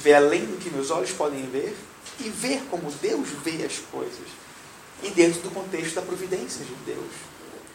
[0.00, 1.74] ver além do que meus olhos podem ver
[2.20, 4.28] e ver como Deus vê as coisas.
[5.02, 7.12] E dentro do contexto da providência de Deus.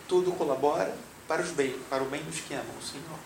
[0.07, 0.95] Tudo colabora
[1.27, 3.17] para, os bem, para o bem dos que amam o Senhor.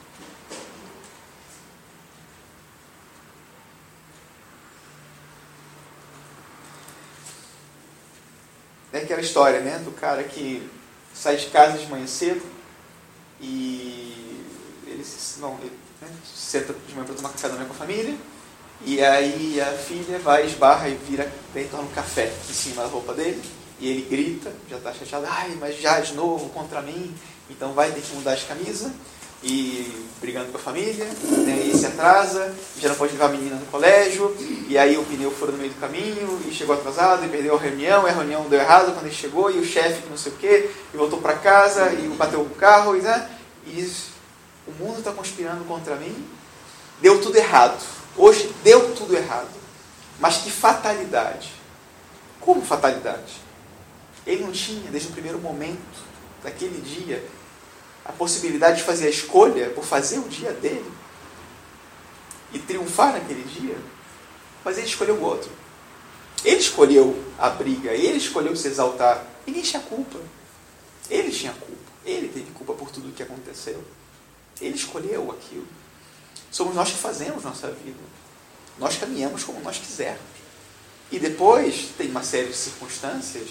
[8.97, 9.79] É aquela história, né?
[9.86, 10.67] Do cara que
[11.13, 12.41] sai de casa de manhã cedo
[13.39, 14.43] e
[14.88, 15.05] ele
[15.38, 18.15] não, ele, né, senta de manhã para tomar café da manhã com a família
[18.83, 22.88] e aí a filha vai, esbarra e vira, vem torna um café em cima da
[22.88, 23.39] roupa dele
[23.79, 27.15] e ele grita, já está chateado, ai, mas já de novo contra mim,
[27.51, 28.91] então vai ter que mudar de camisa
[29.43, 33.56] e brigando com a família, né, e se atrasa, já não pode levar a menina
[33.56, 34.36] no colégio,
[34.67, 37.60] e aí o pneu foi no meio do caminho, e chegou atrasado, e perdeu a
[37.60, 40.32] reunião, e a reunião deu errado quando ele chegou, e o chefe que não sei
[40.32, 43.30] o quê, e voltou para casa, e bateu o carro, e, né,
[43.67, 43.91] e
[44.67, 46.28] o mundo está conspirando contra mim,
[47.00, 47.82] deu tudo errado.
[48.17, 49.50] Hoje deu tudo errado.
[50.19, 51.54] Mas que fatalidade.
[52.39, 53.41] Como fatalidade?
[54.26, 55.78] Ele não tinha, desde o primeiro momento
[56.43, 57.23] daquele dia,
[58.08, 60.89] a possibilidade de fazer a escolha por fazer o dia dele
[62.54, 63.78] e triunfar naquele dia,
[64.63, 65.52] mas ele escolheu o outro.
[66.46, 69.26] Ele escolheu a briga, ele escolheu se exaltar.
[69.46, 70.20] Ninguém tinha culpa.
[71.10, 71.91] Ele tinha culpa.
[72.06, 73.84] Ele teve culpa por tudo o que aconteceu.
[74.62, 75.67] Ele escolheu aquilo.
[76.52, 78.00] Somos nós que fazemos nossa vida.
[78.80, 80.22] Nós caminhamos como nós quisermos.
[81.12, 83.48] E depois tem uma série de circunstâncias,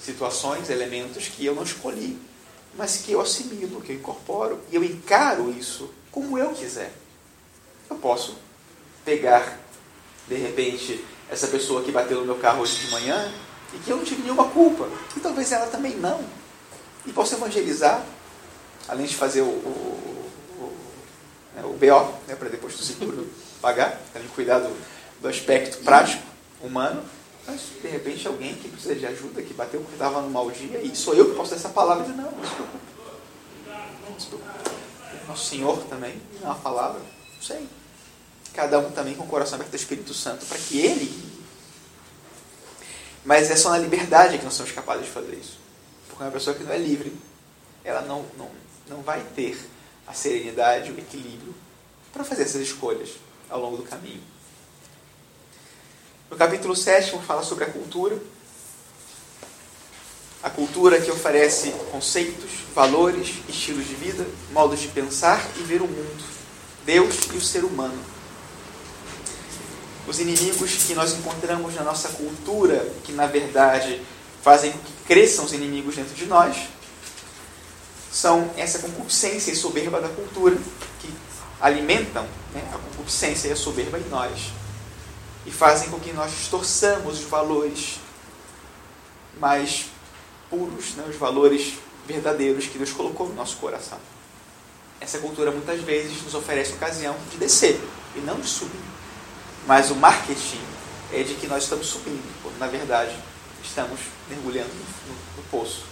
[0.00, 2.18] situações, elementos que eu não escolhi
[2.74, 6.92] mas que eu assimilo, que eu incorporo e eu encaro isso como eu quiser.
[7.90, 8.36] Eu posso
[9.04, 9.58] pegar,
[10.26, 13.32] de repente, essa pessoa que bateu no meu carro hoje de manhã
[13.74, 16.24] e que eu não tive nenhuma culpa, e talvez ela também não.
[17.06, 18.04] E posso evangelizar,
[18.88, 20.76] além de fazer o, o, o,
[21.54, 23.28] né, o BO, né, para depois do seguro
[23.60, 24.74] pagar, além de cuidar do,
[25.20, 26.22] do aspecto prático,
[26.62, 27.02] humano,
[27.48, 30.82] mas, de repente, alguém que precisa de ajuda, que bateu porque estava no mau dia,
[30.82, 32.84] e sou eu que posso dar essa palavra, e não, não se preocupe.
[34.06, 34.70] Não se preocupe.
[35.26, 37.66] Nosso Senhor também, uma palavra, não sei.
[38.52, 41.10] Cada um também com o coração aberto ao Espírito Santo, para que Ele.
[43.24, 45.58] Mas é só na liberdade que nós somos capazes de fazer isso.
[46.06, 47.16] Porque uma pessoa que não é livre,
[47.82, 48.50] ela não, não,
[48.88, 49.58] não vai ter
[50.06, 51.54] a serenidade, o equilíbrio
[52.12, 53.10] para fazer essas escolhas
[53.48, 54.22] ao longo do caminho.
[56.30, 58.18] No capítulo 7 fala sobre a cultura.
[60.42, 65.88] A cultura que oferece conceitos, valores, estilos de vida, modos de pensar e ver o
[65.88, 66.24] mundo,
[66.84, 67.98] Deus e o ser humano.
[70.06, 74.00] Os inimigos que nós encontramos na nossa cultura, que na verdade
[74.42, 76.68] fazem com que cresçam os inimigos dentro de nós,
[78.12, 80.56] são essa concupiscência e soberba da cultura
[81.00, 81.12] que
[81.60, 84.57] alimentam né, a concupiscência e a soberba em nós
[85.46, 87.98] e fazem com que nós distorçamos os valores
[89.38, 89.86] mais
[90.50, 91.74] puros, né, os valores
[92.06, 93.98] verdadeiros que Deus colocou no nosso coração.
[95.00, 97.80] Essa cultura muitas vezes nos oferece ocasião de descer
[98.16, 98.80] e não de subir.
[99.66, 100.60] Mas o marketing
[101.12, 103.14] é de que nós estamos subindo, quando na verdade
[103.62, 105.84] estamos mergulhando no, no, no poço.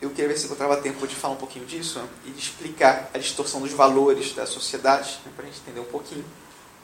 [0.00, 3.18] Eu queria ver se encontrava tempo de falar um pouquinho disso e de explicar a
[3.18, 6.24] distorção dos valores da sociedade, né, para a gente entender um pouquinho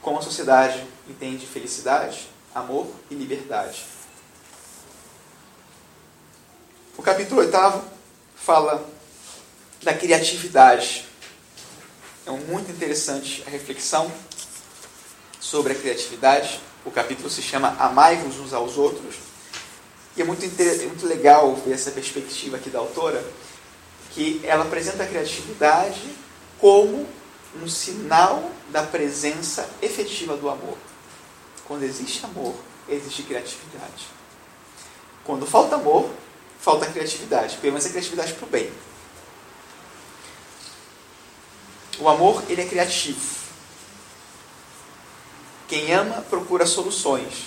[0.00, 3.82] como a sociedade entende felicidade, amor e liberdade.
[6.96, 7.84] O capítulo 8
[8.36, 8.88] fala
[9.82, 11.04] da criatividade.
[12.24, 14.12] É muito interessante a reflexão
[15.40, 16.60] sobre a criatividade.
[16.84, 19.33] O capítulo se chama Amai-vos uns aos outros.
[20.16, 23.24] E é muito, é muito legal ver essa perspectiva aqui da autora,
[24.12, 26.08] que ela apresenta a criatividade
[26.60, 27.06] como
[27.60, 30.78] um sinal da presença efetiva do amor.
[31.64, 32.54] Quando existe amor,
[32.88, 34.06] existe criatividade.
[35.24, 36.10] Quando falta amor,
[36.60, 37.56] falta criatividade.
[37.56, 38.70] Pelo menos a criatividade para o bem.
[41.98, 43.44] O amor, ele é criativo.
[45.66, 47.46] Quem ama procura soluções.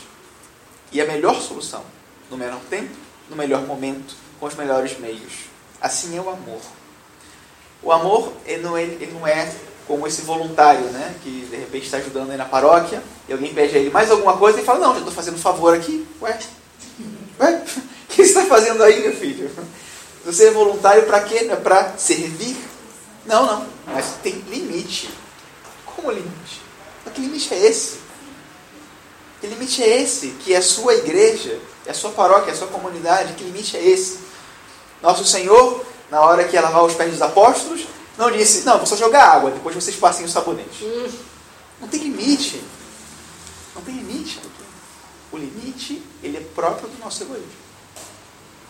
[0.92, 1.84] E a melhor solução,
[2.30, 2.96] no menor tempo,
[3.30, 5.34] no melhor momento, com os melhores meios.
[5.82, 6.62] Assim é o amor.
[7.82, 9.52] O amor ele não, é, ele não é
[9.88, 13.78] como esse voluntário, né, que de repente está ajudando aí na paróquia, e alguém pede
[13.78, 16.06] a ele mais alguma coisa, e fala, não, já estou fazendo um favor aqui.
[16.22, 16.38] Ué?
[17.40, 17.64] Ué?
[17.64, 19.50] O que você está fazendo aí, meu filho?
[20.26, 21.44] Você é voluntário para quê?
[21.44, 22.58] Não é para servir?
[23.26, 23.68] Não, não.
[23.86, 25.10] Mas tem limite.
[25.86, 26.62] Como limite?
[27.14, 27.98] Que limite é esse?
[29.40, 30.28] Que limite é esse?
[30.44, 33.84] Que a sua igreja, é a sua paróquia, é a sua comunidade, que limite é
[33.84, 34.20] esse?
[35.02, 38.86] Nosso Senhor, na hora que ia lavar os pés dos apóstolos, não disse, não, vou
[38.86, 40.84] só jogar água, depois vocês passem o sabonete.
[40.84, 41.10] Hum.
[41.80, 42.62] Não tem limite.
[43.74, 44.42] Não tem limite.
[45.32, 47.48] O limite, ele é próprio do nosso egoísmo.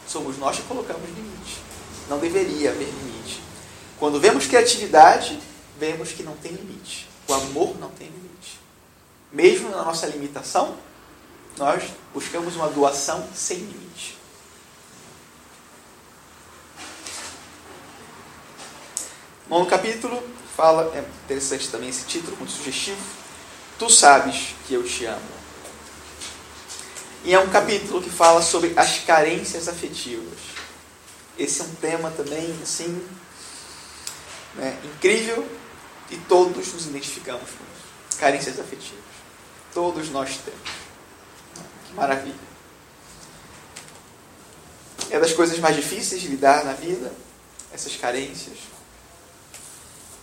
[0.07, 1.61] Somos nós que colocamos limite.
[2.09, 3.41] Não deveria haver limite.
[3.99, 5.39] Quando vemos criatividade,
[5.79, 7.07] vemos que não tem limite.
[7.27, 8.59] O amor não tem limite.
[9.31, 10.75] Mesmo na nossa limitação,
[11.57, 11.83] nós
[12.17, 14.17] buscamos uma doação sem limite.
[19.47, 20.23] Nono capítulo
[20.55, 22.97] fala, é interessante também esse título, muito sugestivo.
[23.77, 25.37] Tu sabes que eu te amo.
[27.23, 30.39] E é um capítulo que fala sobre as carências afetivas.
[31.37, 32.99] Esse é um tema também, assim,
[34.55, 35.47] né, incrível
[36.09, 38.17] e todos nos identificamos com isso.
[38.17, 39.05] Carências afetivas.
[39.71, 40.86] Todos nós temos.
[41.97, 42.47] Maravilha.
[45.09, 47.11] É das coisas mais difíceis de lidar na vida,
[47.73, 48.57] essas carências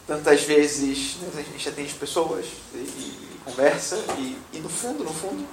[0.06, 5.12] tantas vezes né, a gente atende pessoas e, e conversa e, e, no fundo, no
[5.12, 5.46] fundo,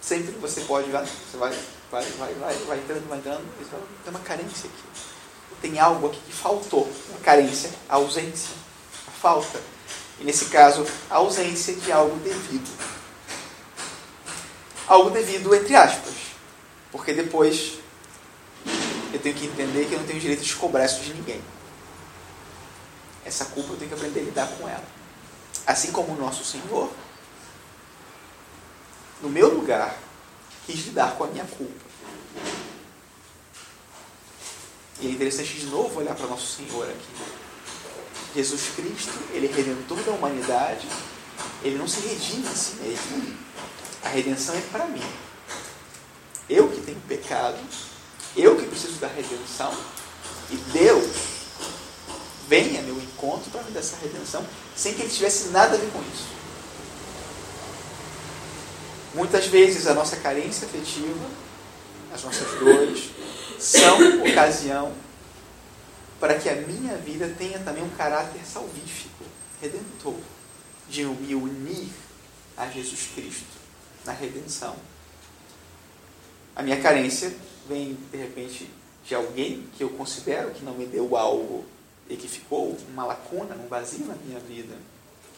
[0.00, 1.50] sempre você pode, vai, você vai,
[1.90, 3.44] vai, vai, vai, vai entrando, vai entrando,
[4.04, 5.06] tem uma carência aqui.
[5.62, 8.54] Tem algo aqui que faltou, uma carência, a ausência,
[9.08, 9.60] a falta.
[10.20, 12.95] E nesse caso, a ausência de algo devido.
[14.86, 16.14] Algo devido entre aspas.
[16.92, 17.78] Porque depois
[19.12, 21.42] eu tenho que entender que eu não tenho direito de cobrar isso de ninguém.
[23.24, 24.84] Essa culpa eu tenho que aprender a lidar com ela.
[25.66, 26.92] Assim como o nosso Senhor,
[29.20, 29.96] no meu lugar,
[30.64, 31.86] quis lidar com a minha culpa.
[35.00, 37.08] E é interessante de novo olhar para nosso Senhor aqui.
[38.34, 40.86] Jesus Cristo, ele é redentor da humanidade,
[41.62, 43.45] ele não se redime a si mesmo.
[44.06, 45.02] A redenção é para mim.
[46.48, 47.58] Eu que tenho pecado,
[48.36, 49.76] eu que preciso da redenção,
[50.48, 51.12] e Deus
[52.46, 55.90] venha meu encontro para me dar essa redenção, sem que ele tivesse nada a ver
[55.90, 56.28] com isso.
[59.12, 61.26] Muitas vezes a nossa carência afetiva,
[62.14, 63.10] as nossas dores,
[63.58, 64.94] são ocasião
[66.20, 69.24] para que a minha vida tenha também um caráter salvífico,
[69.60, 70.14] redentor,
[70.88, 71.88] de me unir
[72.56, 73.55] a Jesus Cristo
[74.06, 74.76] na redenção.
[76.54, 77.34] A minha carência
[77.68, 78.70] vem, de repente,
[79.04, 81.64] de alguém que eu considero que não me deu algo
[82.08, 84.74] e que ficou uma lacuna, um vazio na minha vida.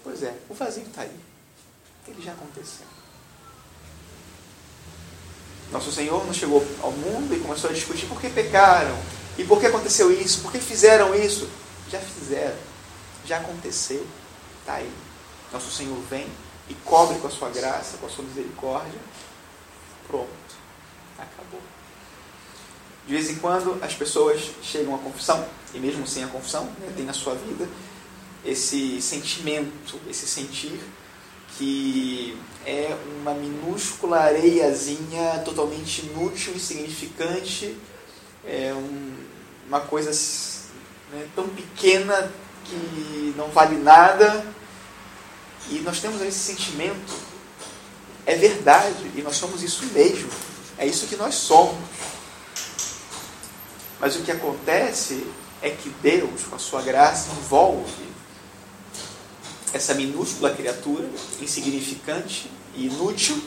[0.04, 1.16] Pois é, o vazio está aí.
[2.07, 2.87] Ele já aconteceu.
[5.70, 8.96] Nosso Senhor não chegou ao mundo e começou a discutir por que pecaram,
[9.37, 11.48] e por que aconteceu isso, por que fizeram isso.
[11.90, 12.57] Já fizeram,
[13.24, 14.07] já aconteceu,
[14.61, 14.90] está aí.
[15.52, 16.26] Nosso Senhor vem
[16.68, 19.00] e cobre com a sua graça, com a sua misericórdia.
[20.07, 20.28] Pronto,
[21.18, 21.61] acabou.
[23.07, 26.92] De vez em quando as pessoas chegam à confissão, e mesmo sem a confissão, né,
[26.96, 27.68] tem na sua vida
[28.44, 30.81] esse sentimento, esse sentir
[31.57, 37.76] que é uma minúscula areiazinha totalmente inútil, insignificante,
[38.44, 39.16] é um,
[39.66, 40.11] uma coisa
[41.12, 42.31] né, tão pequena
[42.64, 44.44] que não vale nada.
[45.70, 47.14] E nós temos esse sentimento,
[48.24, 50.31] é verdade, e nós somos isso mesmo,
[50.78, 51.76] é isso que nós somos.
[54.00, 55.26] Mas o que acontece
[55.61, 58.09] é que Deus, com a sua graça, envolve
[59.72, 61.09] essa minúscula criatura,
[61.40, 63.40] insignificante e inútil,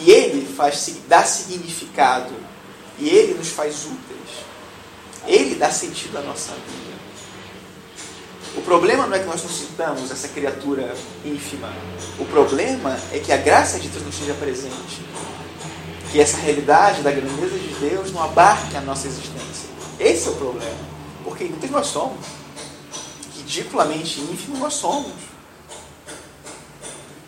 [0.00, 2.34] e Ele faz, dá significado,
[2.98, 4.44] e Ele nos faz úteis.
[5.26, 6.91] Ele dá sentido à nossa vida.
[8.56, 11.72] O problema não é que nós não sintamos essa criatura ínfima.
[12.18, 15.02] O problema é que a graça de Deus não esteja presente.
[16.10, 19.68] Que essa realidade da grandeza de Deus não abarque a nossa existência.
[19.98, 20.92] Esse é o problema.
[21.24, 22.42] Porque muitos nós somos
[23.52, 25.12] ridiculamente ínfimo nós somos.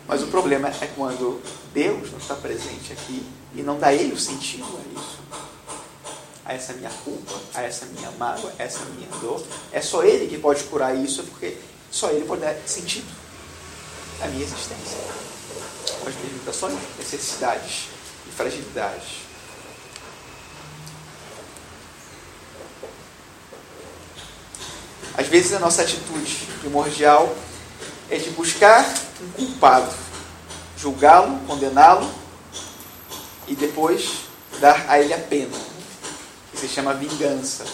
[0.07, 1.41] Mas o problema é quando
[1.73, 3.23] Deus não está presente aqui
[3.55, 5.14] e não dá Ele o sentido a isso.
[6.45, 9.43] A essa minha culpa, a essa minha mágoa, a essa minha dor.
[9.71, 11.57] É só Ele que pode curar isso, porque
[11.89, 13.07] só Ele pode dar sentido
[14.21, 14.97] à minha existência.
[16.01, 17.87] Com as minhas limitações, necessidades
[18.27, 19.25] e fragilidades.
[25.17, 27.33] Às vezes a nossa atitude primordial
[28.09, 28.85] é de buscar
[29.21, 29.91] um culpado,
[30.77, 32.09] julgá-lo, condená-lo
[33.47, 34.25] e depois
[34.59, 35.57] dar a ele a pena,
[36.55, 37.65] que se chama vingança.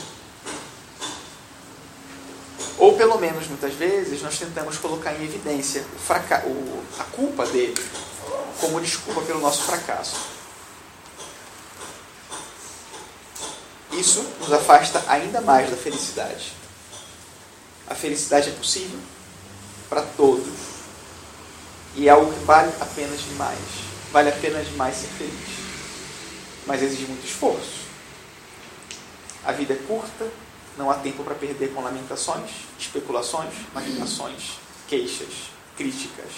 [2.78, 5.86] Ou pelo menos muitas vezes nós tentamos colocar em evidência
[6.46, 7.76] o, a culpa dele
[8.60, 10.18] como desculpa pelo nosso fracasso.
[13.92, 16.54] Isso nos afasta ainda mais da felicidade.
[17.88, 19.00] A felicidade é possível
[19.90, 20.54] para todos.
[21.96, 23.60] E é algo que vale a pena demais.
[24.12, 25.50] Vale a pena demais ser feliz.
[26.66, 27.91] Mas exige muito esforço.
[29.44, 30.30] A vida é curta,
[30.78, 36.32] não há tempo para perder com lamentações, especulações, maquinações, queixas, críticas.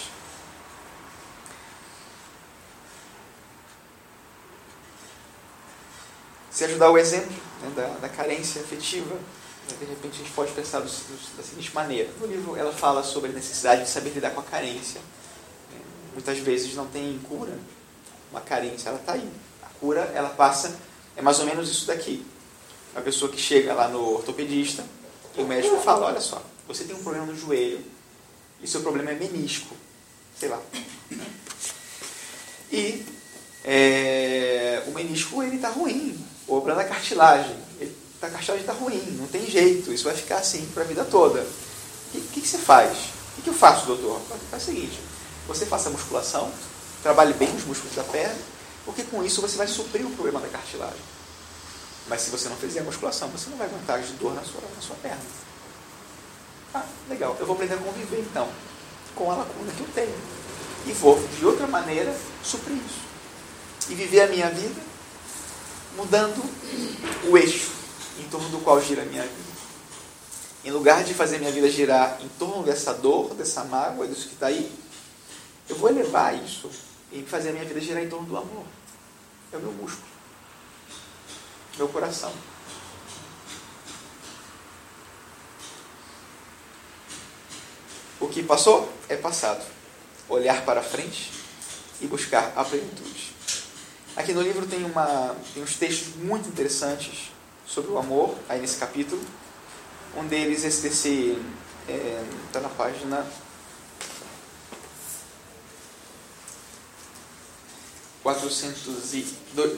[6.50, 9.18] Se ajudar o exemplo né, da, da carência afetiva,
[9.68, 12.10] de repente a gente pode pensar do, do, da seguinte maneira.
[12.20, 15.02] No livro ela fala sobre a necessidade de saber lidar com a carência.
[16.14, 17.58] Muitas vezes não tem cura.
[18.32, 19.30] Uma carência, ela está aí.
[19.62, 20.76] A cura, ela passa,
[21.16, 22.26] é mais ou menos isso daqui.
[22.96, 24.84] A pessoa que chega lá no ortopedista
[25.38, 27.82] e o médico fala, olha só, você tem um problema no joelho
[28.62, 29.76] e seu problema é menisco.
[30.40, 30.60] Sei lá.
[32.72, 33.06] E
[33.64, 36.18] é, o menisco ele está ruim.
[36.48, 37.56] O problema é a cartilagem.
[38.22, 41.42] A cartilagem está ruim, não tem jeito, isso vai ficar assim para a vida toda.
[41.42, 42.98] O que, que, que, você faz?
[42.98, 44.22] O que, que eu faço, doutor?
[44.50, 44.98] Faz o seguinte,
[45.46, 46.50] você faça musculação,
[47.02, 48.40] trabalhe bem os músculos da perna,
[48.86, 51.02] porque com isso você vai suprir o problema da cartilagem.
[52.08, 54.62] Mas se você não fizer a musculação, você não vai aguentar de dor na sua,
[54.62, 55.22] na sua perna.
[56.74, 58.50] Ah, legal, eu vou aprender a conviver então
[59.16, 60.16] com a lacuna que eu tenho.
[60.86, 62.14] E vou, de outra maneira,
[62.44, 63.00] suprir isso.
[63.90, 64.82] E viver a minha vida
[65.96, 66.44] mudando
[67.30, 67.72] o eixo
[68.20, 69.54] em torno do qual gira a minha vida.
[70.66, 74.34] Em lugar de fazer minha vida girar em torno dessa dor, dessa mágoa, disso que
[74.34, 74.72] está aí,
[75.70, 76.70] eu vou elevar isso
[77.12, 78.66] e fazer a minha vida girar em torno do amor.
[79.52, 80.08] É o meu músculo,
[81.78, 82.32] meu coração.
[88.20, 89.64] O que passou é passado.
[90.30, 91.32] Olhar para frente
[92.00, 93.34] e buscar a plenitude.
[94.16, 97.32] Aqui no livro tem, uma, tem uns textos muito interessantes
[97.66, 99.22] sobre o amor, aí nesse capítulo.
[100.16, 101.38] Um deles, esse desse.
[101.88, 103.26] Está é, tá na página.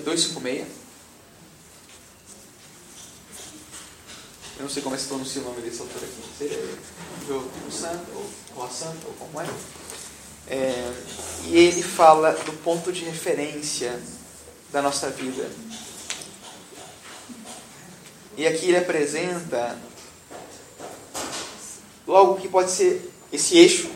[0.03, 0.84] 256.
[4.57, 6.23] Eu não sei como é que se pronuncia o nome desse autor aqui.
[6.37, 6.57] Seria
[7.27, 9.47] Joe Santo, ou Roa Santo, ou como é.
[10.47, 10.93] é.
[11.45, 13.99] E ele fala do ponto de referência
[14.71, 15.49] da nossa vida.
[18.37, 19.77] E aqui ele apresenta
[22.07, 23.89] logo que pode ser esse eixo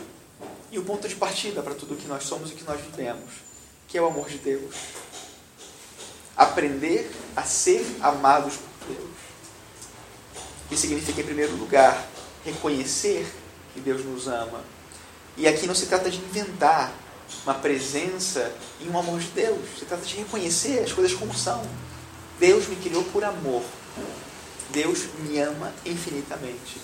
[0.70, 3.30] e o ponto de partida para tudo o que nós somos e que nós vivemos,
[3.88, 4.74] que é o amor de Deus.
[6.36, 9.19] Aprender a ser amados por Deus.
[10.70, 12.06] Isso significa, em primeiro lugar,
[12.44, 13.26] reconhecer
[13.74, 14.60] que Deus nos ama.
[15.36, 16.92] E aqui não se trata de inventar
[17.44, 19.60] uma presença em um amor de Deus.
[19.78, 21.62] Se trata de reconhecer as coisas como são
[22.40, 23.62] Deus me criou por amor.
[24.70, 26.80] Deus me ama infinitamente.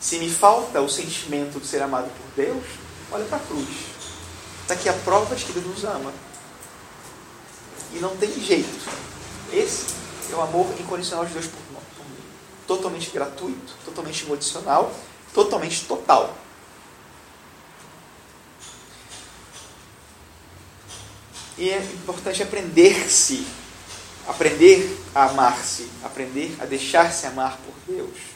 [0.00, 2.64] Se me falta o sentimento de ser amado por Deus,
[3.12, 3.68] olha para a cruz.
[4.62, 6.10] Está aqui a prova de que Deus nos ama.
[7.92, 8.90] E não tem jeito.
[9.52, 9.94] Esse
[10.32, 11.73] é o amor incondicional de Deus por.
[12.66, 14.92] Totalmente gratuito, totalmente incondicional,
[15.32, 16.34] totalmente total.
[21.56, 23.46] E é importante aprender-se,
[24.26, 28.33] aprender a amar-se, aprender a deixar-se amar por Deus.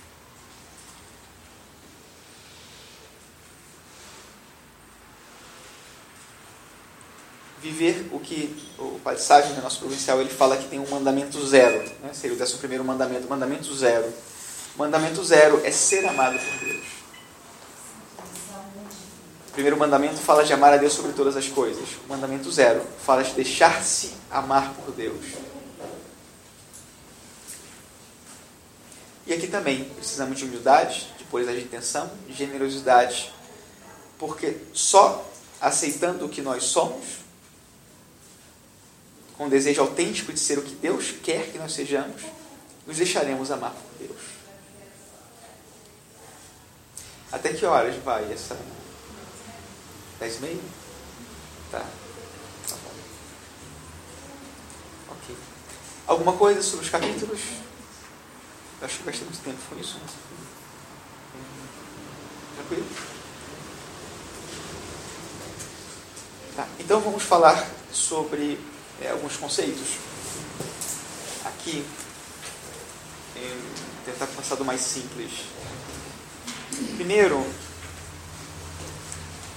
[7.60, 11.78] Viver o que o Padre no nosso provincial, ele fala que tem um mandamento zero,
[12.02, 12.10] né?
[12.12, 14.12] seria o décimo primeiro mandamento, mandamento zero.
[14.76, 16.86] Mandamento zero é ser amado por Deus.
[19.48, 21.88] O primeiro mandamento fala de amar a Deus sobre todas as coisas.
[22.06, 25.24] O mandamento zero fala de deixar-se amar por Deus.
[29.26, 33.30] E aqui também precisamos de humildade, de pureza de intenção, de generosidade,
[34.16, 35.28] porque só
[35.60, 37.17] aceitando o que nós somos,
[39.38, 42.20] com o desejo autêntico de ser o que Deus quer que nós sejamos,
[42.86, 44.20] nos deixaremos amar por Deus.
[47.30, 48.56] Até que horas vai essa
[50.18, 50.58] Dez e meia?
[51.70, 51.78] Tá.
[51.78, 52.90] Tá bom.
[55.10, 55.36] Ok.
[56.08, 57.40] Alguma coisa sobre os capítulos?
[58.80, 59.96] Eu acho que gastei muito tempo com isso.
[59.98, 60.06] Né?
[62.56, 62.86] Tranquilo?
[66.56, 66.66] Tá.
[66.80, 68.58] Então vamos falar sobre
[69.02, 69.96] é, alguns conceitos.
[71.44, 71.84] Aqui,
[74.04, 75.30] tentar passar do mais simples.
[76.96, 77.44] Primeiro,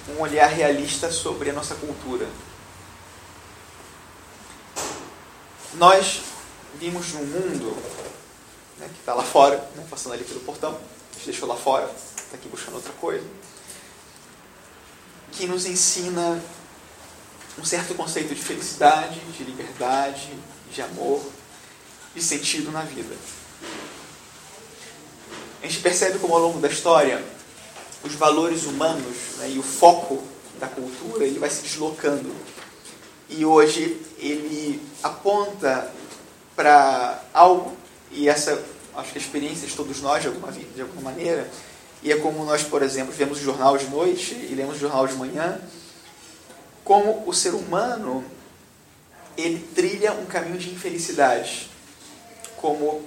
[0.10, 2.28] um olhar realista sobre a nossa cultura.
[5.76, 6.22] Nós
[6.80, 7.76] vimos num mundo
[8.78, 10.78] né, que está lá fora, né, passando ali pelo portão,
[11.24, 13.26] deixou lá fora, está aqui buscando outra coisa,
[15.32, 16.42] que nos ensina
[17.60, 20.30] um certo conceito de felicidade, de liberdade,
[20.72, 21.22] de amor,
[22.14, 23.16] de sentido na vida.
[25.62, 27.24] A gente percebe como ao longo da história
[28.04, 30.24] os valores humanos né, e o foco
[30.60, 32.34] da cultura ele vai se deslocando.
[33.30, 35.92] E hoje ele aponta
[36.56, 37.76] para algo,
[38.12, 38.62] e essa
[38.96, 41.50] acho que a experiência de todos nós de alguma, de alguma maneira,
[42.04, 45.08] e é como nós, por exemplo, vemos o jornal de noite e lemos o jornal
[45.08, 45.60] de manhã,
[46.84, 48.24] como o ser humano
[49.38, 51.70] ele trilha um caminho de infelicidade.
[52.58, 53.02] Como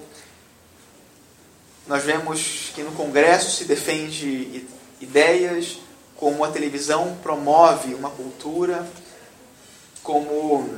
[1.87, 4.66] nós vemos que no Congresso se defende
[5.01, 5.79] ideias,
[6.16, 8.87] como a televisão promove uma cultura,
[10.03, 10.68] como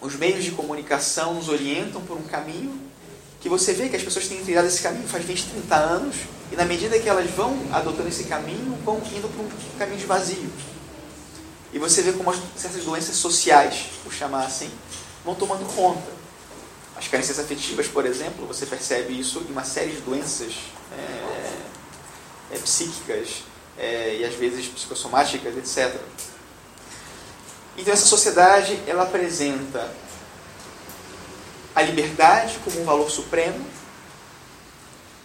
[0.00, 2.78] os meios de comunicação nos orientam por um caminho,
[3.40, 6.16] que você vê que as pessoas têm trilhado esse caminho faz 20, 30 anos,
[6.52, 10.06] e na medida que elas vão adotando esse caminho, vão indo para um caminho de
[10.06, 10.50] vazio.
[11.74, 14.70] E você vê como certas doenças sociais, vou chamar assim,
[15.24, 16.08] vão tomando conta.
[16.96, 20.54] As carências afetivas, por exemplo, você percebe isso em uma série de doenças
[20.92, 23.42] é, é, psíquicas
[23.76, 26.00] é, e às vezes psicossomáticas, etc.
[27.76, 29.92] Então essa sociedade ela apresenta
[31.74, 33.66] a liberdade como um valor supremo,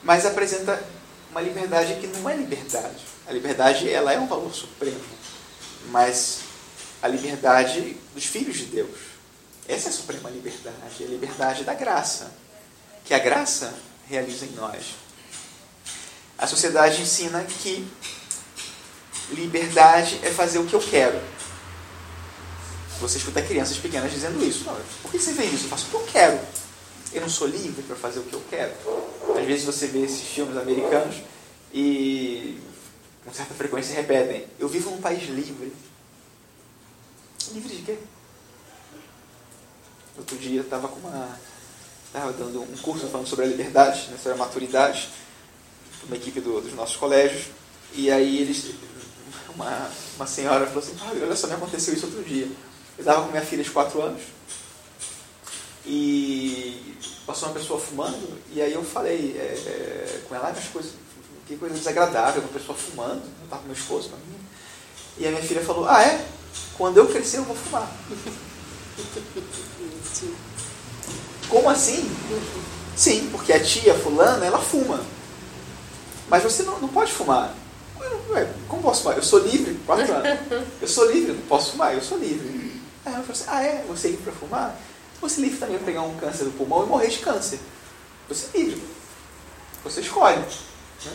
[0.04, 0.84] mas apresenta
[1.30, 3.06] uma liberdade que não é liberdade.
[3.28, 5.00] A liberdade ela é um valor supremo,
[5.90, 6.40] mas
[7.02, 8.98] a liberdade dos filhos de Deus.
[9.68, 12.32] Essa é a suprema liberdade, é a liberdade da graça,
[13.06, 13.74] que a graça
[14.08, 14.96] realiza em nós.
[16.38, 17.88] A sociedade ensina que
[19.32, 21.20] liberdade é fazer o que eu quero.
[23.00, 24.66] Você escuta crianças pequenas dizendo isso.
[25.02, 25.66] Por que você vê isso?
[25.66, 26.40] Eu faço o que eu quero.
[27.14, 28.74] Eu não sou livre para fazer o que eu quero.
[29.38, 31.16] Às vezes você vê esses filmes americanos
[31.74, 32.60] e
[33.26, 35.74] com certa frequência repetem: Eu vivo num país livre.
[37.52, 37.98] Livre de quê?
[40.18, 41.40] Outro dia estava com uma.
[42.06, 45.10] Estava dando um curso falando sobre a liberdade, né, sobre a maturidade,
[46.06, 47.46] uma equipe do, dos nossos colégios.
[47.94, 48.74] E aí eles
[49.60, 52.46] uma, uma senhora falou assim, ah, olha só, me aconteceu isso outro dia.
[52.46, 54.22] Eu estava com minha filha de 4 anos
[55.86, 56.96] e
[57.26, 60.94] passou uma pessoa fumando e aí eu falei é, é, com ela, ah, coisas,
[61.50, 64.40] que coisa desagradável, uma pessoa fumando, eu estava com meu esposo, com a minha.
[65.18, 66.24] E a minha filha falou, ah é?
[66.78, 67.92] Quando eu crescer eu vou fumar.
[71.50, 72.08] Como assim?
[72.96, 75.04] Sim, porque a tia fulana, ela fuma.
[76.30, 77.56] Mas você não, não pode fumar.
[78.30, 79.18] Ué, como posso fumar?
[79.18, 80.68] Eu sou livre, quatro anos.
[80.80, 82.80] Eu sou livre, não posso fumar, eu sou livre.
[83.04, 83.86] Aí ela falou assim, ah é?
[83.88, 84.80] Você é livre para fumar?
[85.20, 87.60] Você livre também para pegar um câncer do pulmão e morrer de câncer.
[88.28, 88.84] Você é livre.
[89.84, 90.38] Você escolhe.
[90.38, 91.12] Né?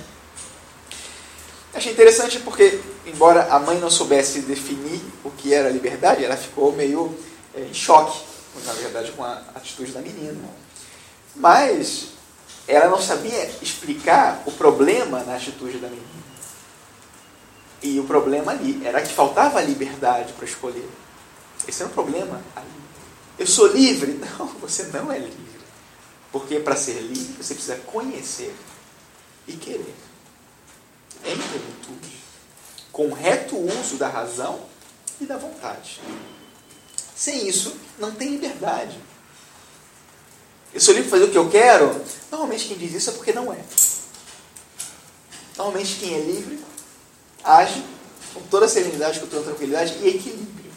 [1.74, 6.72] Achei interessante porque, embora a mãe não soubesse definir o que era liberdade, ela ficou
[6.72, 7.12] meio
[7.54, 8.22] é, em choque,
[8.64, 10.38] na verdade, com a atitude da menina.
[11.34, 12.10] Mas
[12.68, 16.24] ela não sabia explicar o problema na atitude da menina.
[17.82, 20.88] E o problema ali era que faltava liberdade para escolher.
[21.66, 22.66] Esse era o problema ali.
[23.38, 24.12] Eu sou livre?
[24.38, 25.54] Não, você não é livre.
[26.30, 28.54] Porque para ser livre você precisa conhecer
[29.46, 29.94] e querer.
[31.24, 32.16] Em plenitude.
[32.92, 34.60] Com reto uso da razão
[35.20, 36.00] e da vontade.
[37.16, 38.98] Sem isso, não tem liberdade.
[40.72, 42.04] Eu sou livre para fazer o que eu quero?
[42.30, 43.58] Normalmente quem diz isso é porque não é.
[45.56, 46.58] Normalmente quem é livre
[47.44, 47.84] age
[48.32, 50.72] com toda serenidade, com toda tranquilidade e equilíbrio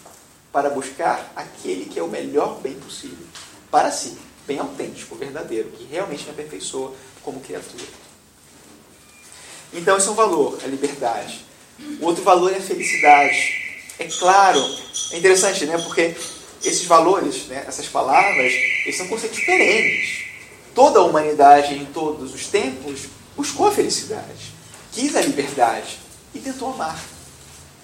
[0.52, 3.26] para buscar aquele que é o melhor bem possível
[3.72, 6.94] para si, bem autêntico, verdadeiro, que realmente me aperfeiçoa
[7.24, 7.84] como criatura.
[9.74, 11.46] Então esse é um valor, a liberdade.
[12.00, 13.68] O outro valor é a felicidade.
[14.00, 14.60] É claro,
[15.12, 15.78] é interessante, né?
[15.78, 16.16] Porque
[16.64, 18.54] esses valores, né, essas palavras,
[18.86, 20.26] eles são conceitos perenes.
[20.74, 23.02] Toda a humanidade, em todos os tempos,
[23.36, 24.54] buscou a felicidade,
[24.92, 26.00] quis a liberdade
[26.34, 27.00] e tentou amar.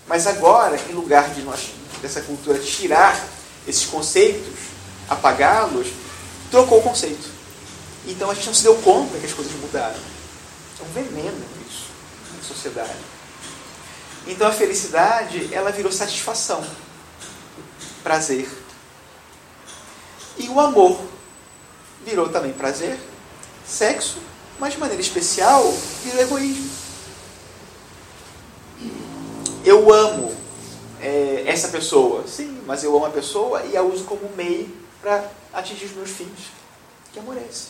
[0.07, 1.71] Mas agora, em lugar de nós,
[2.01, 3.27] dessa cultura, tirar
[3.67, 4.53] esses conceitos,
[5.09, 5.87] apagá-los,
[6.51, 7.29] trocou o conceito.
[8.05, 9.95] Então a gente não se deu conta que as coisas mudaram.
[9.95, 11.37] É um veneno
[12.43, 12.93] sociedade.
[14.25, 16.65] Então a felicidade, ela virou satisfação,
[18.03, 18.49] prazer.
[20.37, 20.99] E o amor
[22.05, 22.97] virou também prazer,
[23.65, 24.19] sexo,
[24.59, 25.63] mas de maneira especial
[26.03, 26.69] virou egoísmo.
[29.65, 30.35] Eu amo
[31.01, 35.29] é, essa pessoa, sim, mas eu amo a pessoa e a uso como meio para
[35.53, 36.51] atingir os meus fins.
[37.11, 37.69] Que amor é esse?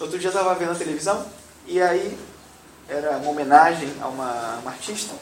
[0.00, 1.26] Outro dia eu estava vendo a televisão
[1.66, 2.18] e aí
[2.88, 5.14] era uma homenagem a uma, uma artista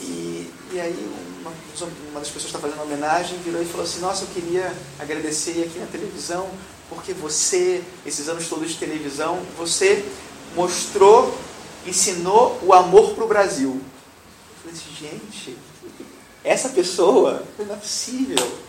[0.00, 1.52] e, e aí uma,
[2.10, 4.72] uma das pessoas que está fazendo uma homenagem virou e falou assim, nossa, eu queria
[4.98, 6.48] agradecer aqui na televisão,
[6.88, 10.04] porque você, esses anos todos de televisão, você
[10.54, 11.36] mostrou,
[11.86, 13.80] ensinou o amor para o Brasil.
[13.80, 15.58] Eu falei assim, gente,
[16.44, 18.62] essa pessoa, não é possível.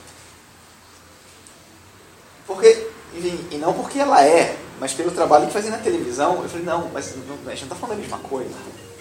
[2.45, 6.49] Porque, enfim, e não porque ela é, mas pelo trabalho que fazia na televisão, eu
[6.49, 8.49] falei, não, mas não, a gente não está falando a mesma coisa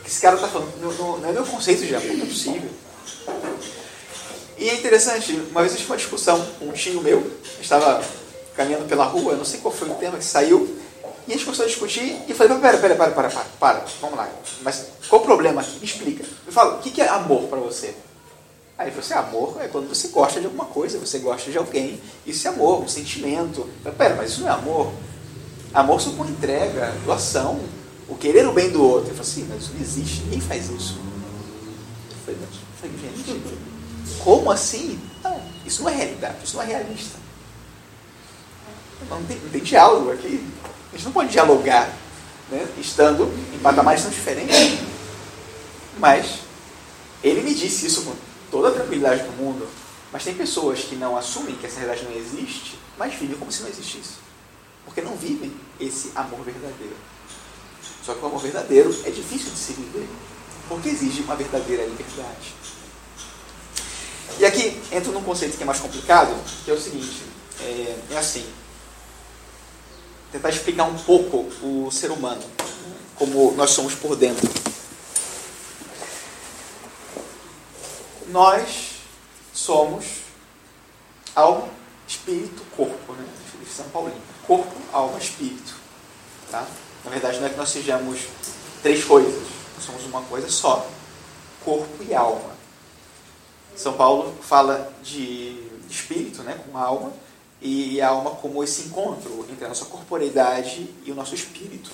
[0.01, 2.29] que esse cara está falando, não, não, não, é meu conceito de amor, não é
[2.29, 2.71] possível.
[4.57, 7.29] E é interessante, uma vez eu tive uma discussão com um tio meu,
[7.61, 8.01] estava
[8.55, 10.73] caminhando pela rua, não sei qual foi o tema que saiu,
[11.27, 13.85] e a gente começou a discutir, e eu falei, pera, pera, pera, para, para, para,
[14.01, 14.29] vamos lá,
[14.63, 15.81] mas qual o problema aqui?
[15.81, 16.25] Me explica.
[16.47, 17.93] Eu falo, o que é amor para você?
[18.79, 21.59] Aí ele falou assim, amor é quando você gosta de alguma coisa, você gosta de
[21.59, 23.63] alguém, isso é amor, um sentimento.
[23.85, 24.93] Eu falei, pera, mas isso não é amor.
[25.75, 27.61] Amor supõe entrega, doação,
[28.09, 29.11] o querer o bem do outro.
[29.11, 30.99] Eu falei assim, mas isso não existe, ninguém faz isso.
[32.11, 33.43] Eu falei, mas, gente,
[34.23, 35.01] como assim?
[35.25, 37.19] Ah, isso não é realidade, isso não é realista.
[39.09, 40.47] Não tem, não tem diálogo aqui.
[40.93, 41.91] A gente não pode dialogar,
[42.51, 44.81] né, estando em patamares tão diferentes.
[45.99, 46.41] Mas
[47.25, 48.15] ele me disse isso com
[48.51, 49.67] toda a tranquilidade do mundo.
[50.13, 53.63] Mas tem pessoas que não assumem que essa realidade não existe, mas vivem como se
[53.63, 54.11] não existisse.
[54.85, 56.97] Porque não vivem esse amor verdadeiro.
[58.05, 60.09] Só que o amor verdadeiro é difícil de se viver,
[60.69, 62.55] porque exige uma verdadeira liberdade.
[64.39, 67.23] E aqui entro num conceito que é mais complicado, que é o seguinte,
[67.61, 68.45] é, é assim,
[70.33, 72.43] tentar explicar um pouco o ser humano,
[73.17, 74.49] como nós somos por dentro.
[78.29, 78.93] Nós
[79.53, 80.05] somos
[81.35, 81.69] alma,
[82.09, 83.27] espírito, corpo, né?
[83.75, 84.32] São Paulino.
[84.47, 85.75] Corpo, alma, espírito.
[86.51, 86.67] Tá?
[87.05, 88.21] Na verdade, não é que nós sejamos
[88.83, 89.43] três coisas,
[89.75, 90.89] nós somos uma coisa só:
[91.65, 92.53] corpo e alma.
[93.75, 95.57] São Paulo fala de
[95.89, 97.13] espírito, né, com alma,
[97.61, 101.91] e a alma como esse encontro entre a nossa corporeidade e o nosso espírito.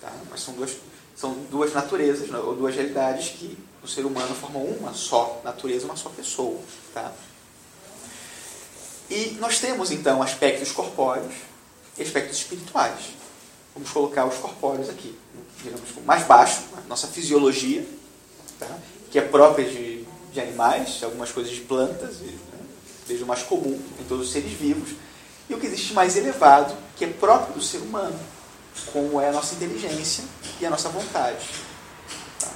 [0.00, 0.12] Tá?
[0.30, 0.76] Mas são duas,
[1.14, 5.84] são duas naturezas, né, ou duas realidades que o ser humano formam uma só natureza,
[5.84, 6.58] uma só pessoa.
[6.92, 7.12] Tá?
[9.08, 11.34] E nós temos então aspectos corpóreos
[12.02, 13.14] aspectos espirituais.
[13.74, 15.16] Vamos colocar os corpóreos aqui,
[15.62, 17.86] digamos, mais baixo, a nossa fisiologia,
[18.58, 18.78] tá?
[19.10, 22.32] que é própria de, de animais, algumas coisas de plantas, né?
[23.22, 24.90] o mais comum em todos os seres vivos,
[25.48, 28.18] e o que existe mais elevado, que é próprio do ser humano,
[28.92, 30.24] como é a nossa inteligência
[30.60, 31.44] e a nossa vontade.
[32.38, 32.48] Tá?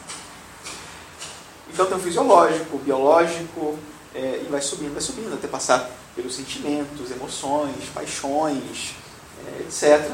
[1.72, 3.78] Então tem o fisiológico, o biológico,
[4.14, 8.94] é, e vai subindo, vai subindo, até passar pelos sentimentos, emoções, paixões,
[9.60, 10.10] etc.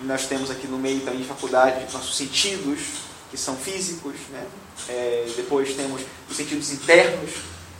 [0.00, 2.80] Nós temos aqui no meio também de faculdade nossos sentidos,
[3.30, 4.14] que são físicos.
[4.30, 4.46] Né?
[4.88, 7.30] É, depois temos os sentidos internos,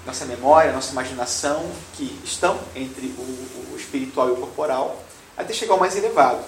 [0.07, 5.03] nossa memória, nossa imaginação, que estão entre o, o espiritual e o corporal,
[5.37, 6.45] até chegar ao mais elevado.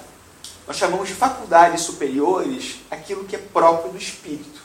[0.66, 4.61] Nós chamamos de faculdades superiores aquilo que é próprio do espírito,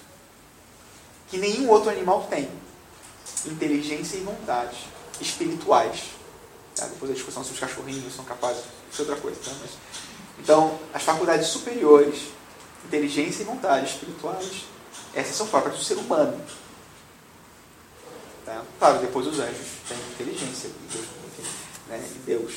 [1.30, 2.50] que nenhum outro animal tem.
[3.46, 4.78] Inteligência e vontade
[5.20, 6.21] espirituais.
[6.76, 6.86] Tá?
[6.88, 9.40] Depois a discussão se os cachorrinhos são capazes, isso é outra coisa.
[9.44, 9.52] Tá?
[9.62, 9.72] Mas,
[10.40, 12.30] então, as faculdades superiores,
[12.86, 14.66] inteligência e vontade espirituais,
[15.14, 16.42] essas são próprias do ser humano.
[18.46, 18.64] Tá?
[18.80, 21.50] Claro, depois os anjos têm inteligência, Deus, enfim,
[21.88, 22.10] né?
[22.26, 22.54] Deus,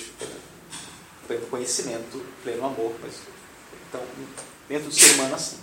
[1.26, 2.94] pleno conhecimento, pleno amor.
[3.02, 3.14] Mas,
[3.88, 4.00] então,
[4.68, 5.58] dentro do ser humano, assim.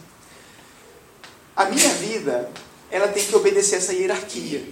[1.56, 2.52] A minha vida,
[2.90, 4.68] ela tem que obedecer essa hierarquia.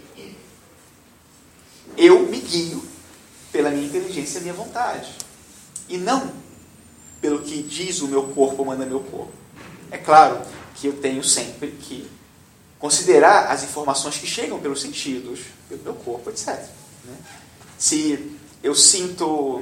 [1.98, 2.82] Eu me guio
[3.52, 5.10] pela minha inteligência e minha vontade.
[5.88, 6.32] E não
[7.22, 9.32] pelo que diz o meu corpo, manda meu corpo.
[9.92, 10.42] É claro
[10.76, 12.10] que eu tenho sempre que
[12.78, 16.48] considerar as informações que chegam pelos sentidos, pelo meu corpo, etc.
[17.06, 17.16] Né?
[17.78, 19.62] Se eu sinto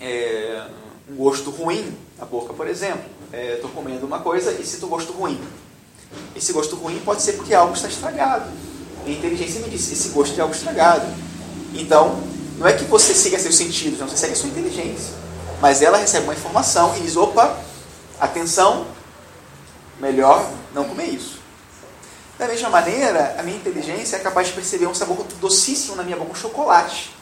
[0.00, 0.66] é,
[1.10, 4.90] um gosto ruim na boca, por exemplo, estou é, comendo uma coisa e sinto um
[4.90, 5.38] gosto ruim.
[6.34, 8.50] Esse gosto ruim pode ser porque algo está estragado.
[9.04, 11.06] Minha inteligência me diz, esse gosto de algo estragado.
[11.74, 12.22] Então,
[12.58, 15.14] não é que você siga seus sentidos, não, você segue a sua inteligência.
[15.60, 17.56] Mas ela recebe uma informação e diz, opa,
[18.20, 18.86] atenção,
[20.00, 21.40] melhor não comer isso.
[22.38, 26.16] Da mesma maneira, a minha inteligência é capaz de perceber um sabor docíssimo na minha
[26.16, 27.14] boca, um chocolate.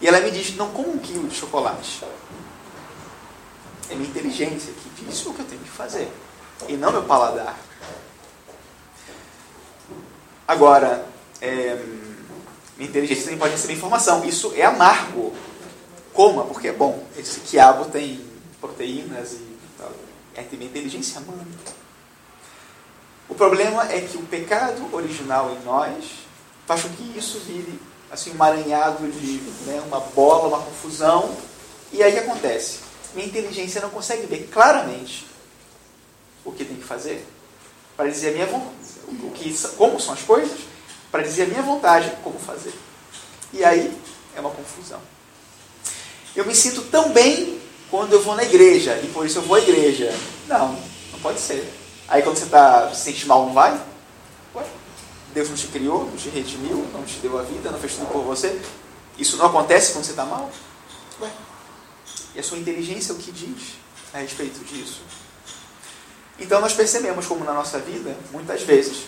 [0.00, 2.04] E ela me diz, não coma um quilo de chocolate.
[3.90, 6.08] É minha inteligência que diz o que eu tenho que fazer.
[6.68, 7.58] E não meu paladar.
[10.46, 11.04] Agora,
[11.40, 11.76] é,
[12.84, 14.24] inteligência também pode receber informação.
[14.24, 15.32] Isso é amargo.
[16.12, 17.04] Coma, porque é bom.
[17.16, 18.20] Esse quiabo tem
[18.60, 19.92] proteínas e tal.
[20.34, 21.46] É minha inteligência manda.
[23.28, 26.26] O problema é que o pecado original em nós
[26.66, 31.36] faz com que isso vire assim, um maranhado de né, uma bola, uma confusão.
[31.92, 32.80] E aí acontece.
[33.14, 35.26] Minha inteligência não consegue ver claramente
[36.44, 37.26] o que tem que fazer
[37.96, 40.60] para dizer a minha o que, como são as coisas
[41.16, 42.74] para dizer a minha vontade como fazer.
[43.50, 43.90] E aí
[44.36, 45.00] é uma confusão.
[46.34, 47.58] Eu me sinto tão bem
[47.90, 50.14] quando eu vou na igreja, e por isso eu vou à igreja.
[50.46, 50.72] Não,
[51.12, 51.72] não pode ser.
[52.06, 53.80] Aí quando você está se sente mal, não vai?
[54.54, 54.64] Ué,
[55.32, 58.08] Deus não te criou, não te redimiu, não te deu a vida, não fez tudo
[58.08, 58.60] por você.
[59.16, 60.50] Isso não acontece quando você está mal?
[61.22, 61.30] Ué,
[62.34, 63.76] e a sua inteligência o que diz
[64.12, 65.00] a respeito disso?
[66.38, 68.98] Então nós percebemos como na nossa vida, muitas vezes,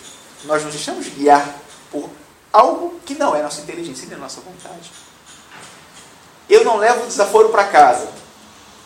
[0.45, 2.09] nós nos deixamos guiar por
[2.51, 4.91] algo que não é nossa inteligência nem nossa vontade.
[6.49, 8.11] Eu não levo o desaforo para casa.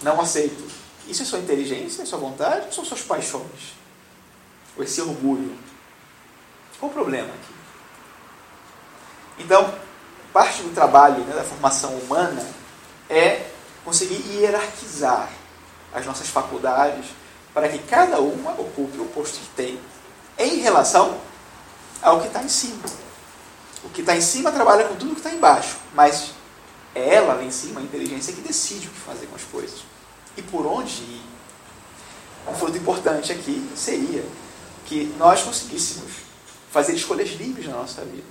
[0.02, 0.70] Não aceito.
[1.08, 3.74] Isso é sua inteligência, é sua vontade ou são suas paixões?
[4.78, 5.58] Ou esse orgulho?
[6.80, 7.54] Qual o problema aqui?
[9.40, 9.74] Então,
[10.32, 12.46] parte do trabalho né, da formação humana
[13.10, 13.46] é
[13.84, 15.30] conseguir hierarquizar
[15.94, 17.08] as nossas faculdades
[17.54, 19.80] para que cada uma ocupe o posto que tem
[20.38, 21.18] em relação
[22.04, 22.84] ao que está em cima.
[23.84, 26.32] O que está em cima trabalha com tudo que está embaixo, mas
[26.94, 29.84] é ela lá em cima, a inteligência, que decide o que fazer com as coisas
[30.38, 31.22] e por onde ir.
[32.48, 34.24] Um fruto importante aqui seria
[34.86, 36.12] que nós conseguíssemos
[36.72, 38.28] fazer escolhas livres na nossa vida.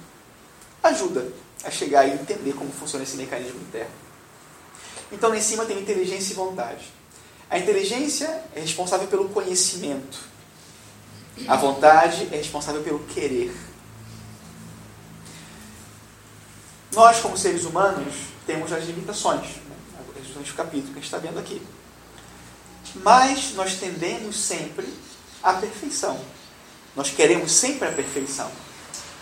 [0.83, 1.33] Ajuda
[1.65, 3.91] a chegar e entender como funciona esse mecanismo interno.
[5.11, 6.91] Então, lá em cima tem inteligência e vontade.
[7.49, 10.19] A inteligência é responsável pelo conhecimento.
[11.49, 13.55] A vontade é responsável pelo querer.
[16.95, 18.15] Nós, como seres humanos,
[18.47, 19.43] temos as limitações.
[19.43, 19.77] Né?
[20.39, 21.63] O capítulo que a gente está vendo aqui.
[22.97, 24.87] Mas nós tendemos sempre
[25.43, 26.21] à perfeição.
[26.95, 28.51] Nós queremos sempre a perfeição.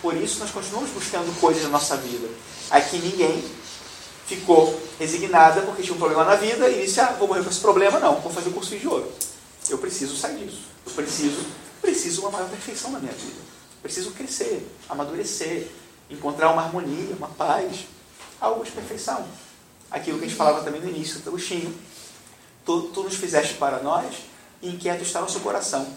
[0.01, 2.27] Por isso, nós continuamos buscando coisas na nossa vida.
[2.69, 3.43] Aqui ninguém
[4.25, 7.59] ficou resignada porque tinha um problema na vida e disse: Ah, vou morrer com esse
[7.59, 9.11] problema, não, vou fazer o curso de ouro.
[9.69, 10.63] Eu preciso sair disso.
[10.85, 11.45] Eu preciso,
[11.81, 13.41] preciso uma maior perfeição na minha vida.
[13.81, 15.67] Preciso crescer, amadurecer,
[16.09, 17.85] encontrar uma harmonia, uma paz,
[18.39, 19.25] algo de perfeição.
[19.89, 21.73] Aquilo que a gente falava também no início Agostinho.
[22.65, 24.15] Tu, tu nos fizeste para nós
[24.61, 25.87] e inquieto está nosso coração.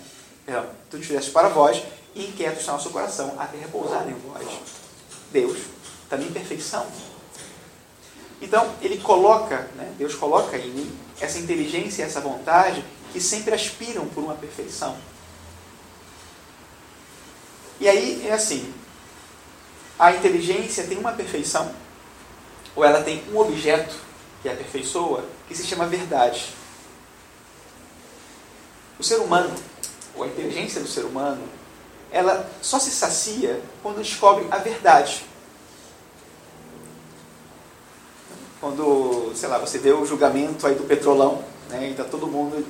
[0.47, 1.83] Perdão, tu nos fizeste para vós
[2.15, 4.47] e inquieto está nosso coração, até repousar em vós.
[5.31, 5.59] Deus,
[6.09, 6.87] também perfeição.
[8.41, 13.55] Então, ele coloca, né, Deus coloca em mim essa inteligência e essa vontade que sempre
[13.55, 14.97] aspiram por uma perfeição.
[17.85, 18.73] E aí é assim:
[19.99, 21.71] a inteligência tem uma perfeição
[22.75, 23.95] ou ela tem um objeto
[24.41, 26.55] que a aperfeiçoa, que se chama verdade.
[28.99, 29.55] O ser humano,
[30.17, 31.47] ou a inteligência do ser humano,
[32.11, 35.23] ela só se sacia quando descobre a verdade.
[38.61, 42.67] Quando, sei lá, você vê o julgamento aí do petrolão, né, e tá todo mundo.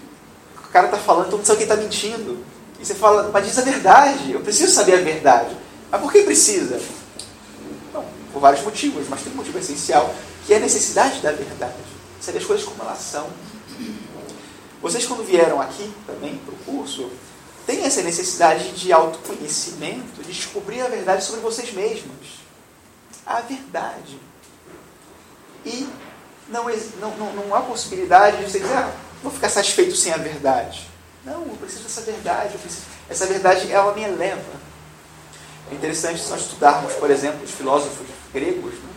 [0.56, 2.44] O cara tá falando, todo mundo sabe quem tá mentindo.
[2.84, 5.56] E você fala, mas diz a verdade, eu preciso saber a verdade.
[5.90, 6.78] Mas por que precisa?
[8.30, 10.14] Por vários motivos, mas tem um motivo essencial,
[10.44, 11.72] que é a necessidade da verdade.
[12.20, 13.26] Saber as coisas como elas são.
[14.82, 17.10] Vocês, quando vieram aqui também para o curso,
[17.66, 22.40] têm essa necessidade de autoconhecimento, de descobrir a verdade sobre vocês mesmos.
[23.24, 24.20] A verdade.
[25.64, 25.88] E
[26.50, 26.66] não,
[27.00, 30.92] não, não, não há possibilidade de você dizer, ah, vou ficar satisfeito sem a verdade.
[31.24, 32.58] Não, eu preciso dessa verdade.
[32.58, 32.86] Preciso...
[33.08, 34.64] Essa verdade, ela me eleva.
[35.70, 38.90] É interessante nós estudarmos, por exemplo, os filósofos gregos, né,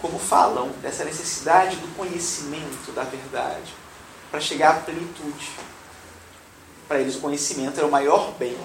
[0.00, 3.74] como falam dessa necessidade do conhecimento da verdade
[4.30, 5.50] para chegar à plenitude.
[6.86, 8.56] Para eles, o conhecimento era o maior bem.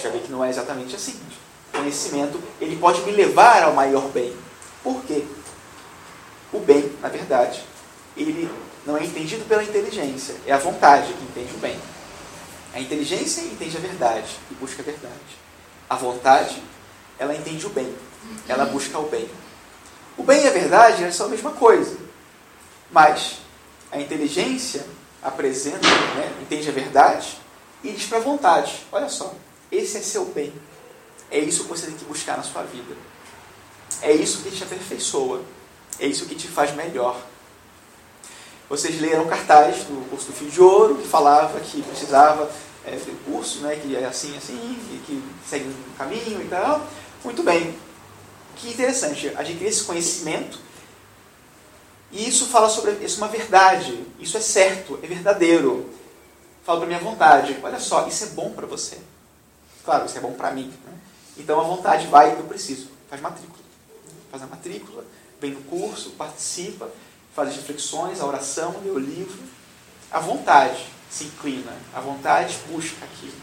[0.00, 1.20] Já vi que não é exatamente assim.
[1.74, 4.34] O conhecimento ele pode me levar ao maior bem.
[4.82, 5.26] Por quê?
[6.52, 7.62] O bem, na verdade,
[8.16, 8.50] ele
[8.86, 11.78] não é entendido pela inteligência, é a vontade que entende o bem.
[12.78, 15.36] A inteligência entende a verdade e busca a verdade.
[15.90, 16.62] A vontade,
[17.18, 17.92] ela entende o bem,
[18.46, 19.28] ela busca o bem.
[20.16, 21.98] O bem e a verdade são a mesma coisa,
[22.92, 23.38] mas
[23.90, 24.86] a inteligência
[25.20, 27.40] apresenta, né, entende a verdade
[27.82, 29.34] e diz para a vontade: olha só,
[29.72, 30.52] esse é seu bem.
[31.32, 32.94] É isso que você tem que buscar na sua vida.
[34.00, 35.42] É isso que te aperfeiçoa.
[35.98, 37.20] É isso que te faz melhor.
[38.68, 42.48] Vocês leram cartaz do curso do Fio de Ouro, que falava que precisava
[42.92, 46.86] é, ter curso, né, que é assim, assim, e que segue um caminho e tal.
[47.24, 47.76] Muito bem.
[48.56, 50.58] Que interessante, adquirir esse conhecimento.
[52.10, 54.04] E isso fala sobre isso é uma verdade.
[54.18, 55.90] Isso é certo, é verdadeiro.
[56.64, 57.58] Fala para minha vontade.
[57.62, 58.98] Olha só, isso é bom para você.
[59.84, 60.72] Claro, isso é bom para mim.
[60.86, 60.92] Né?
[61.36, 62.88] Então a vontade vai, eu preciso.
[63.08, 63.58] Faz matrícula.
[64.30, 65.04] Faz a matrícula
[65.40, 66.88] vem no curso, participa,
[67.34, 69.38] faz as reflexões, a oração, lê o livro.
[70.10, 73.36] A vontade se inclina, a vontade busca aquilo.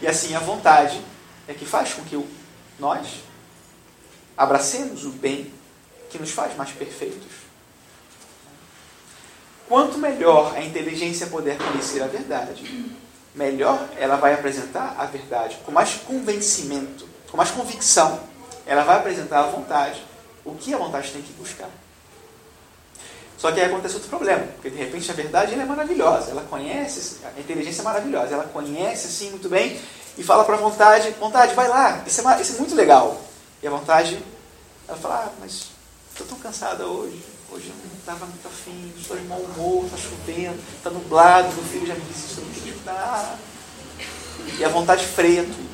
[0.00, 1.00] E assim, a vontade
[1.46, 2.28] é que faz com que
[2.78, 3.22] nós
[4.36, 5.52] abracemos o bem
[6.08, 7.48] que nos faz mais perfeitos.
[9.68, 12.92] Quanto melhor a inteligência puder conhecer a verdade,
[13.34, 18.20] melhor ela vai apresentar a verdade, com mais convencimento, com mais convicção.
[18.66, 20.02] Ela vai apresentar a vontade
[20.44, 21.68] o que a vontade tem que buscar.
[23.38, 27.18] Só que aí acontece outro problema, porque de repente a verdade é maravilhosa, ela conhece,
[27.24, 29.80] a inteligência é maravilhosa, ela conhece assim muito bem
[30.18, 33.20] e fala para a vontade, vontade, vai lá, isso é, isso é muito legal.
[33.62, 34.18] E a vontade,
[34.88, 35.68] ela fala, ah, mas
[36.10, 39.96] estou tão cansada hoje, hoje eu não estava muito afim, estou de mau humor, está
[39.96, 43.38] chovendo, está nublado, meu filho já me disse isso, eu não queria ajudar.
[44.58, 45.68] E a vontade freia tudo.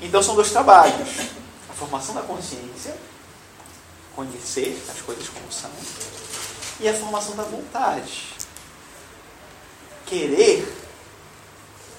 [0.00, 1.30] Então são dois trabalhos
[1.80, 2.94] formação da consciência,
[4.14, 5.70] conhecer as coisas como são,
[6.80, 8.34] e a formação da vontade.
[10.06, 10.66] Querer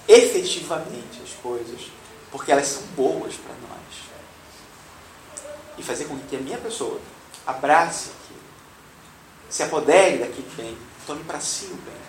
[0.07, 1.91] efetivamente as coisas,
[2.31, 3.81] porque elas são boas para nós.
[5.77, 6.99] E fazer com que a minha pessoa
[7.45, 8.41] abrace aquilo,
[9.49, 12.01] se apodere daquele bem, tome para si o bem,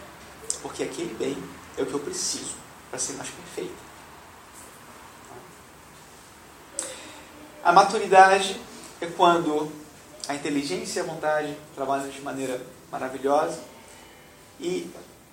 [0.63, 1.37] porque aquele bem
[1.77, 2.55] é o que eu preciso
[2.91, 3.93] para ser mais perfeito.
[7.65, 8.61] A maturidade
[9.01, 9.71] é quando
[10.29, 12.61] a inteligência e a vontade trabalham de maneira
[12.91, 13.59] maravilhosa
[14.61, 14.91] e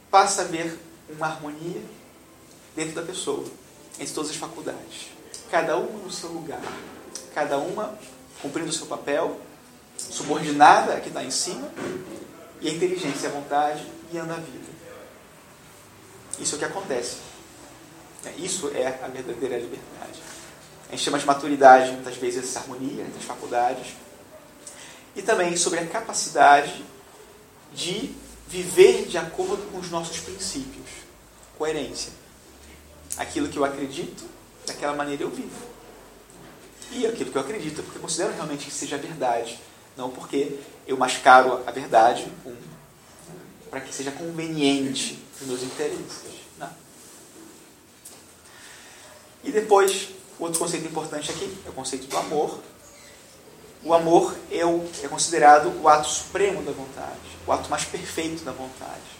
[0.09, 0.77] passa a haver
[1.09, 1.81] uma harmonia
[2.75, 3.45] dentro da pessoa,
[3.99, 5.09] entre todas as faculdades.
[5.51, 6.61] Cada uma no seu lugar,
[7.33, 7.97] cada uma
[8.41, 9.39] cumprindo o seu papel,
[9.97, 11.69] subordinada a que está em cima,
[12.61, 14.69] e a inteligência e a vontade guiando a vida.
[16.39, 17.17] Isso é o que acontece.
[18.37, 20.19] Isso é a verdadeira liberdade.
[20.87, 23.93] A gente chama de maturidade, muitas vezes, essa harmonia entre as faculdades.
[25.15, 26.83] E também sobre a capacidade
[27.73, 28.13] de
[28.47, 30.89] viver de acordo com os nossos princípios.
[31.57, 32.11] Coerência.
[33.17, 34.23] Aquilo que eu acredito,
[34.65, 35.67] daquela maneira eu vivo.
[36.91, 39.59] E aquilo que eu acredito, porque eu considero realmente que seja verdade.
[39.97, 42.31] Não porque eu mascaro a verdade
[43.69, 46.39] para que seja conveniente para os meus interesses.
[46.57, 46.69] Não.
[49.43, 52.61] E depois, Outro conceito importante aqui é o conceito do amor.
[53.83, 58.43] O amor é, o, é considerado o ato supremo da vontade, o ato mais perfeito
[58.43, 59.19] da vontade.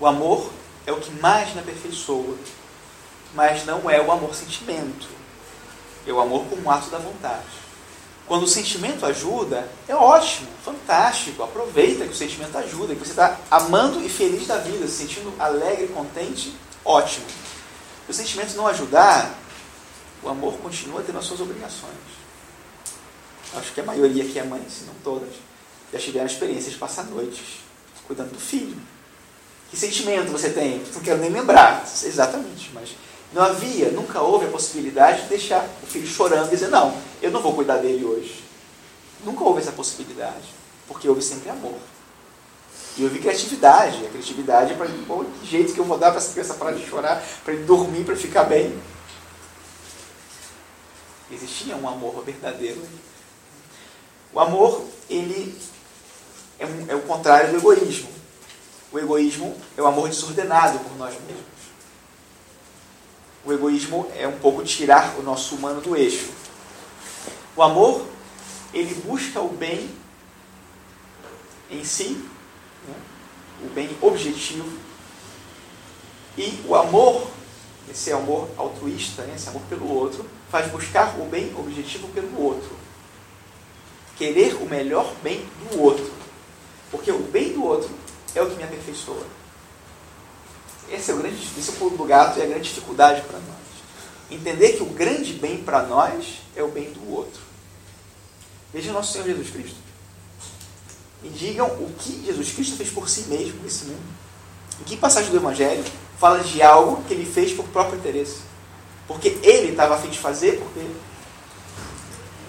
[0.00, 0.50] O amor
[0.86, 2.36] é o que mais me aperfeiçoa,
[3.34, 5.08] mas não é o amor sentimento.
[6.06, 7.64] É o amor como ato da vontade.
[8.26, 11.42] Quando o sentimento ajuda, é ótimo, fantástico.
[11.42, 15.32] Aproveita que o sentimento ajuda, que você está amando e feliz da vida, se sentindo
[15.38, 17.26] alegre, contente, ótimo.
[18.06, 19.34] Se o sentimento não ajudar,
[20.22, 22.13] o amor continua tendo as suas obrigações.
[23.56, 25.30] Acho que a maioria aqui é mãe, se não todas,
[25.92, 27.60] já tiveram experiência de passar noites
[28.06, 28.76] cuidando do filho.
[29.70, 30.82] Que sentimento você tem?
[30.92, 32.90] Não quero nem lembrar, exatamente, mas
[33.32, 37.30] não havia, nunca houve a possibilidade de deixar o filho chorando e dizer, não, eu
[37.30, 38.44] não vou cuidar dele hoje.
[39.24, 40.54] Nunca houve essa possibilidade,
[40.86, 41.78] porque houve sempre amor.
[42.96, 44.06] E houve criatividade.
[44.06, 46.72] A criatividade é para pô, que jeito que eu vou dar para essa criança parar
[46.72, 48.78] de chorar, para ele dormir, para ficar bem.
[51.32, 52.80] Existia um amor verdadeiro.
[54.34, 55.56] O amor, ele
[56.58, 58.08] é, um, é o contrário do egoísmo.
[58.90, 61.44] O egoísmo é o amor desordenado por nós mesmos.
[63.44, 66.30] O egoísmo é um pouco tirar o nosso humano do eixo.
[67.54, 68.04] O amor,
[68.72, 69.88] ele busca o bem
[71.70, 72.20] em si,
[72.88, 72.94] né?
[73.62, 74.68] o bem objetivo.
[76.36, 77.28] E o amor,
[77.88, 79.34] esse amor altruísta, né?
[79.36, 82.83] esse amor pelo outro, faz buscar o bem objetivo pelo outro.
[84.16, 86.10] Querer o melhor bem do outro.
[86.90, 87.90] Porque o bem do outro
[88.34, 89.26] é o que me aperfeiçoa.
[90.90, 93.38] Esse é o grande, esse é o pulo do gato e a grande dificuldade para
[93.38, 93.64] nós.
[94.30, 97.40] Entender que o grande bem para nós é o bem do outro.
[98.72, 99.76] Veja nosso Senhor Jesus Cristo.
[101.22, 104.02] E digam o que Jesus Cristo fez por si mesmo nesse mundo.
[104.80, 105.84] Em que passagem do Evangelho
[106.18, 108.40] fala de algo que ele fez por próprio interesse?
[109.06, 110.80] Porque ele estava a fim de fazer, porque.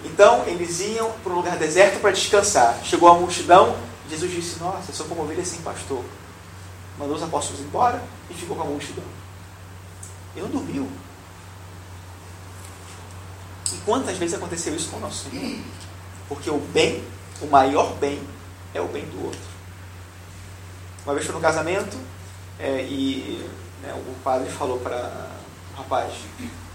[0.04, 2.78] Então eles iam para um lugar deserto para descansar.
[2.84, 3.76] Chegou a multidão,
[4.08, 6.04] Jesus disse: Nossa, sou como ovelha sem pastor
[6.98, 9.04] mandou os apóstolos embora e ficou com a multidão.
[10.34, 10.88] Ele não dormiu.
[13.72, 15.60] E quantas vezes aconteceu isso com o nosso Senhor?
[16.28, 17.04] Porque o bem,
[17.40, 18.22] o maior bem,
[18.74, 19.40] é o bem do outro.
[21.04, 21.96] Uma vez foi no casamento
[22.58, 23.48] é, e
[23.82, 25.30] né, o padre falou para
[25.74, 26.12] o rapaz: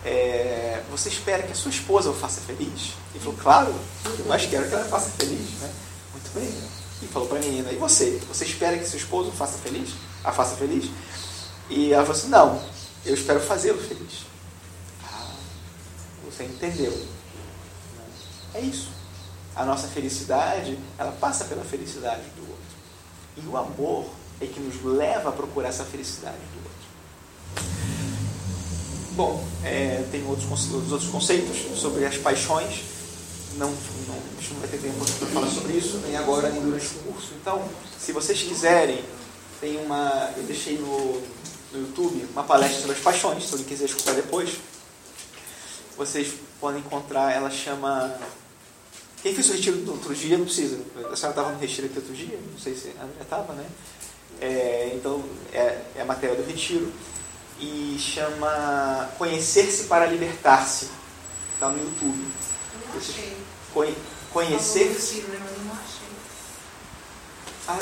[0.06, 2.94] é, Você espera que a sua esposa o faça feliz?
[3.14, 3.76] Ele falou: Claro,
[4.20, 5.50] eu mais quero que ela faça feliz.
[5.60, 5.72] Né?
[6.12, 6.54] Muito bem.
[7.02, 8.22] E falou para a menina: E você?
[8.28, 9.90] Você espera que seu esposo o faça feliz?
[10.24, 10.90] a faça feliz?
[11.70, 12.62] E ela falou assim, não,
[13.06, 14.26] eu espero fazê-lo feliz.
[15.04, 15.34] Ah,
[16.26, 16.94] você entendeu.
[18.54, 18.92] É isso.
[19.56, 22.62] A nossa felicidade, ela passa pela felicidade do outro.
[23.38, 27.81] E o amor é que nos leva a procurar essa felicidade do outro.
[29.14, 32.82] Bom, é, tem outros, outros conceitos sobre as paixões.
[33.58, 36.62] Não, não, a gente não vai ter tempo para falar sobre isso, nem agora, nem
[36.62, 37.34] durante o curso.
[37.42, 37.62] Então,
[38.00, 39.04] se vocês quiserem
[39.62, 40.34] tem uma.
[40.36, 41.22] Eu deixei no,
[41.72, 44.58] no YouTube uma palestra sobre as paixões, se alguém quiser escutar depois.
[45.96, 48.18] Vocês podem encontrar, ela chama.
[49.22, 50.80] Quem fez o retiro do outro dia não precisa.
[50.96, 53.66] A senhora estava no retiro aqui outro dia, não sei se a André estava, né?
[54.42, 56.92] É, então, é, é a matéria do retiro.
[57.62, 60.90] E chama Conhecer-se para Libertar-se.
[61.54, 62.28] Está no YouTube.
[64.34, 65.26] Conhecer-se.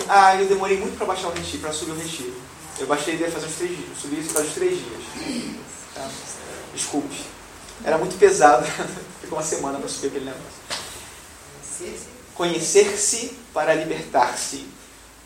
[0.08, 2.36] Ah, eu demorei muito para baixar o retiro, para subir o retiro.
[2.78, 3.98] Eu baixei deve fazer uns três dias.
[4.02, 5.04] Subi isso faz uns três dias.
[5.96, 6.10] Tá?
[6.74, 7.24] Desculpe.
[7.84, 8.66] Era muito pesado.
[9.22, 10.60] Ficou uma semana para subir aquele negócio.
[12.36, 14.68] Conhecer-se para libertar-se.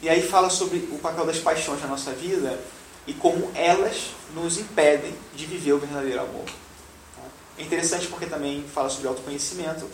[0.01, 2.59] E aí fala sobre o papel das paixões na nossa vida
[3.05, 6.45] e como elas nos impedem de viver o verdadeiro amor.
[7.57, 9.87] É interessante porque também fala sobre autoconhecimento,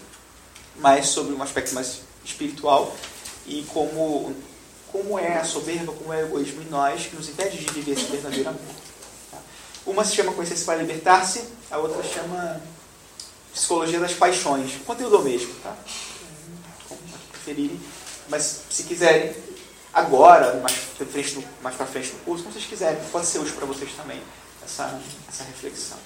[0.77, 2.95] mas sobre um aspecto mais espiritual
[3.45, 4.35] e como
[4.91, 7.91] como é a soberba, como é o egoísmo em nós, que nos impede de viver
[7.91, 8.61] esse verdadeiro amor.
[9.85, 12.61] Uma se chama Conhecer-se para Libertar-se, a outra chama
[13.53, 14.75] Psicologia das Paixões.
[14.75, 15.75] O conteúdo é o mesmo, tá?
[16.87, 16.99] Como
[17.31, 17.79] preferirem.
[18.27, 19.35] Mas se quiserem,
[19.93, 23.65] agora, mais, frente mais para frente no curso, como vocês quiserem, pode ser útil para
[23.65, 24.21] vocês também,
[24.63, 25.97] essa, essa reflexão.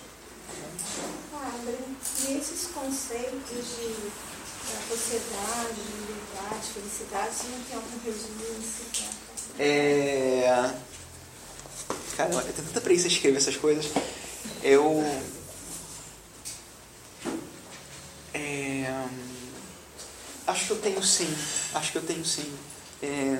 [1.34, 4.12] Ah, e esses conceitos de
[4.90, 8.84] sociedade, liberdade, felicidade, você não tem algum resumo nesse
[9.60, 10.74] É...
[12.16, 13.88] Caramba, eu tenho tanta preguiça de escrever essas coisas.
[14.62, 15.04] Eu.
[18.34, 19.06] É...
[20.46, 21.36] Acho que eu tenho sim.
[21.74, 22.54] Acho que eu tenho sim.
[23.04, 23.36] É...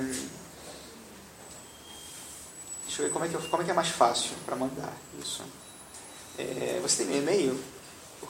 [2.86, 4.92] Deixa eu ver como é que, eu, como é, que é mais fácil para mandar
[5.20, 5.42] isso.
[6.38, 6.78] É...
[6.82, 7.74] Você tem meu e-mail?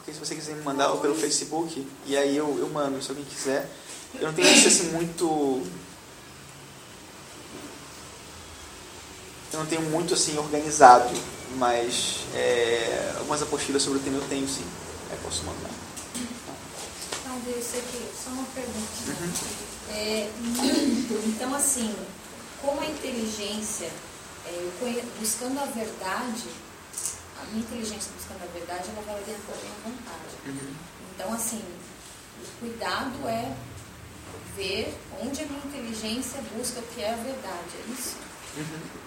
[0.05, 3.25] porque se você quiser me mandar pelo Facebook, e aí eu, eu mando, se alguém
[3.25, 3.67] quiser.
[4.15, 5.67] Eu não tenho isso assim muito.
[9.51, 11.09] Eu não tenho muito assim organizado,
[11.57, 14.67] mas é, algumas apostilas sobre o tema eu tenho sim.
[15.11, 15.71] Aí posso mandar.
[16.15, 18.89] Então, eu sei que só uma pergunta.
[19.09, 19.74] Uhum.
[19.91, 20.31] É,
[21.27, 21.95] então, assim,
[22.61, 23.91] como a inteligência,
[24.47, 26.49] é, buscando a verdade,
[27.41, 30.35] a minha inteligência buscando a verdade, ela vai orientar a minha vontade.
[30.47, 30.75] Uhum.
[31.15, 31.63] Então, assim,
[32.43, 33.55] o cuidado é
[34.57, 38.17] ver onde a minha inteligência busca o que é a verdade, é isso?
[38.57, 39.05] Uhum.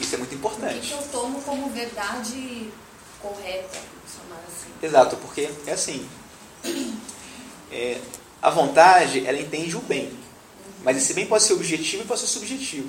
[0.00, 0.78] Isso é muito importante.
[0.78, 2.70] O que, eu tomo como verdade
[3.20, 4.72] correta, chamar assim?
[4.80, 6.08] Exato, porque é assim,
[7.72, 8.00] é,
[8.40, 10.12] a vontade, ela entende o bem,
[10.84, 12.88] mas esse bem pode ser objetivo e pode ser subjetivo.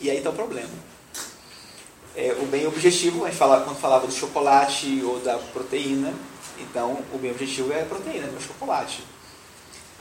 [0.00, 0.70] E aí está o problema.
[2.16, 6.12] É, o bem objetivo, quando falava do chocolate ou da proteína,
[6.58, 9.04] então o bem objetivo é a proteína, é o chocolate.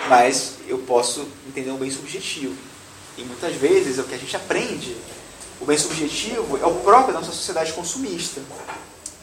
[0.08, 2.56] Mas eu posso entender um bem subjetivo.
[3.18, 4.96] E muitas vezes é o que a gente aprende.
[5.60, 8.42] O bem subjetivo é o próprio da nossa sociedade consumista,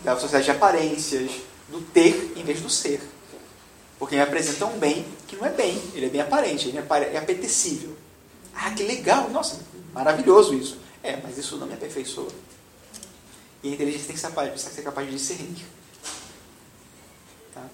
[0.05, 1.31] da sociedade de aparências,
[1.69, 3.01] do ter em vez do ser.
[3.99, 7.19] Porque me apresenta um bem que não é bem, ele é bem aparente, ele é
[7.19, 7.97] apetecível.
[8.55, 9.61] Ah, que legal, nossa,
[9.93, 10.79] maravilhoso isso.
[11.03, 12.31] É, mas isso não me aperfeiçoa.
[13.63, 15.65] E a inteligência tem que ser capaz, ser capaz de discernir.
[17.53, 17.65] Tá?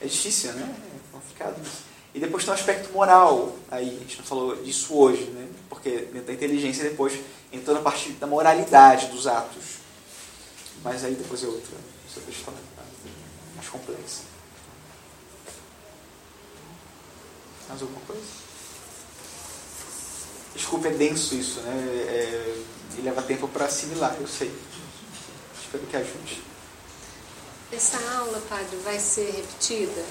[0.00, 0.74] É difícil, né?
[0.94, 1.82] É complicado isso.
[2.14, 5.48] E depois tem um aspecto moral aí, a gente não falou disso hoje, né?
[5.68, 7.18] Porque dentro da inteligência depois
[7.52, 9.78] entrou na parte da moralidade dos atos.
[10.82, 11.76] Mas aí depois é outra,
[12.06, 12.54] outra questão
[13.56, 14.33] mais complexa.
[17.68, 18.22] Mais alguma coisa?
[20.54, 21.74] Desculpa, é denso isso, né?
[22.08, 22.62] É,
[22.98, 24.52] e leva tempo para assimilar, eu sei.
[25.60, 26.42] Espero que ajude.
[27.72, 30.04] Essa aula, padre, vai ser repetida?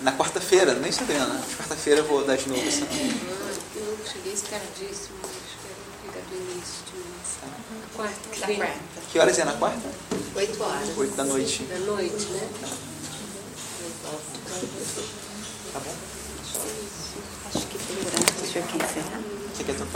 [0.00, 1.44] Na quarta-feira, nem sabendo, né?
[1.58, 2.84] Quarta-feira eu vou dar de novo essa.
[2.84, 5.76] Ah, eu cheguei escardíssimo, acho que era
[6.12, 7.08] pegar do início de novo.
[7.94, 8.72] Quarta, que vem.
[9.12, 9.90] Que horas é na quarta?
[10.36, 10.96] Oito horas.
[10.96, 11.64] Oito da noite.
[11.64, 12.48] Da noite, né?
[15.72, 15.94] Tá bom?
[17.54, 18.40] Acho que graça.
[18.42, 19.20] Deixa eu aqui encerrar.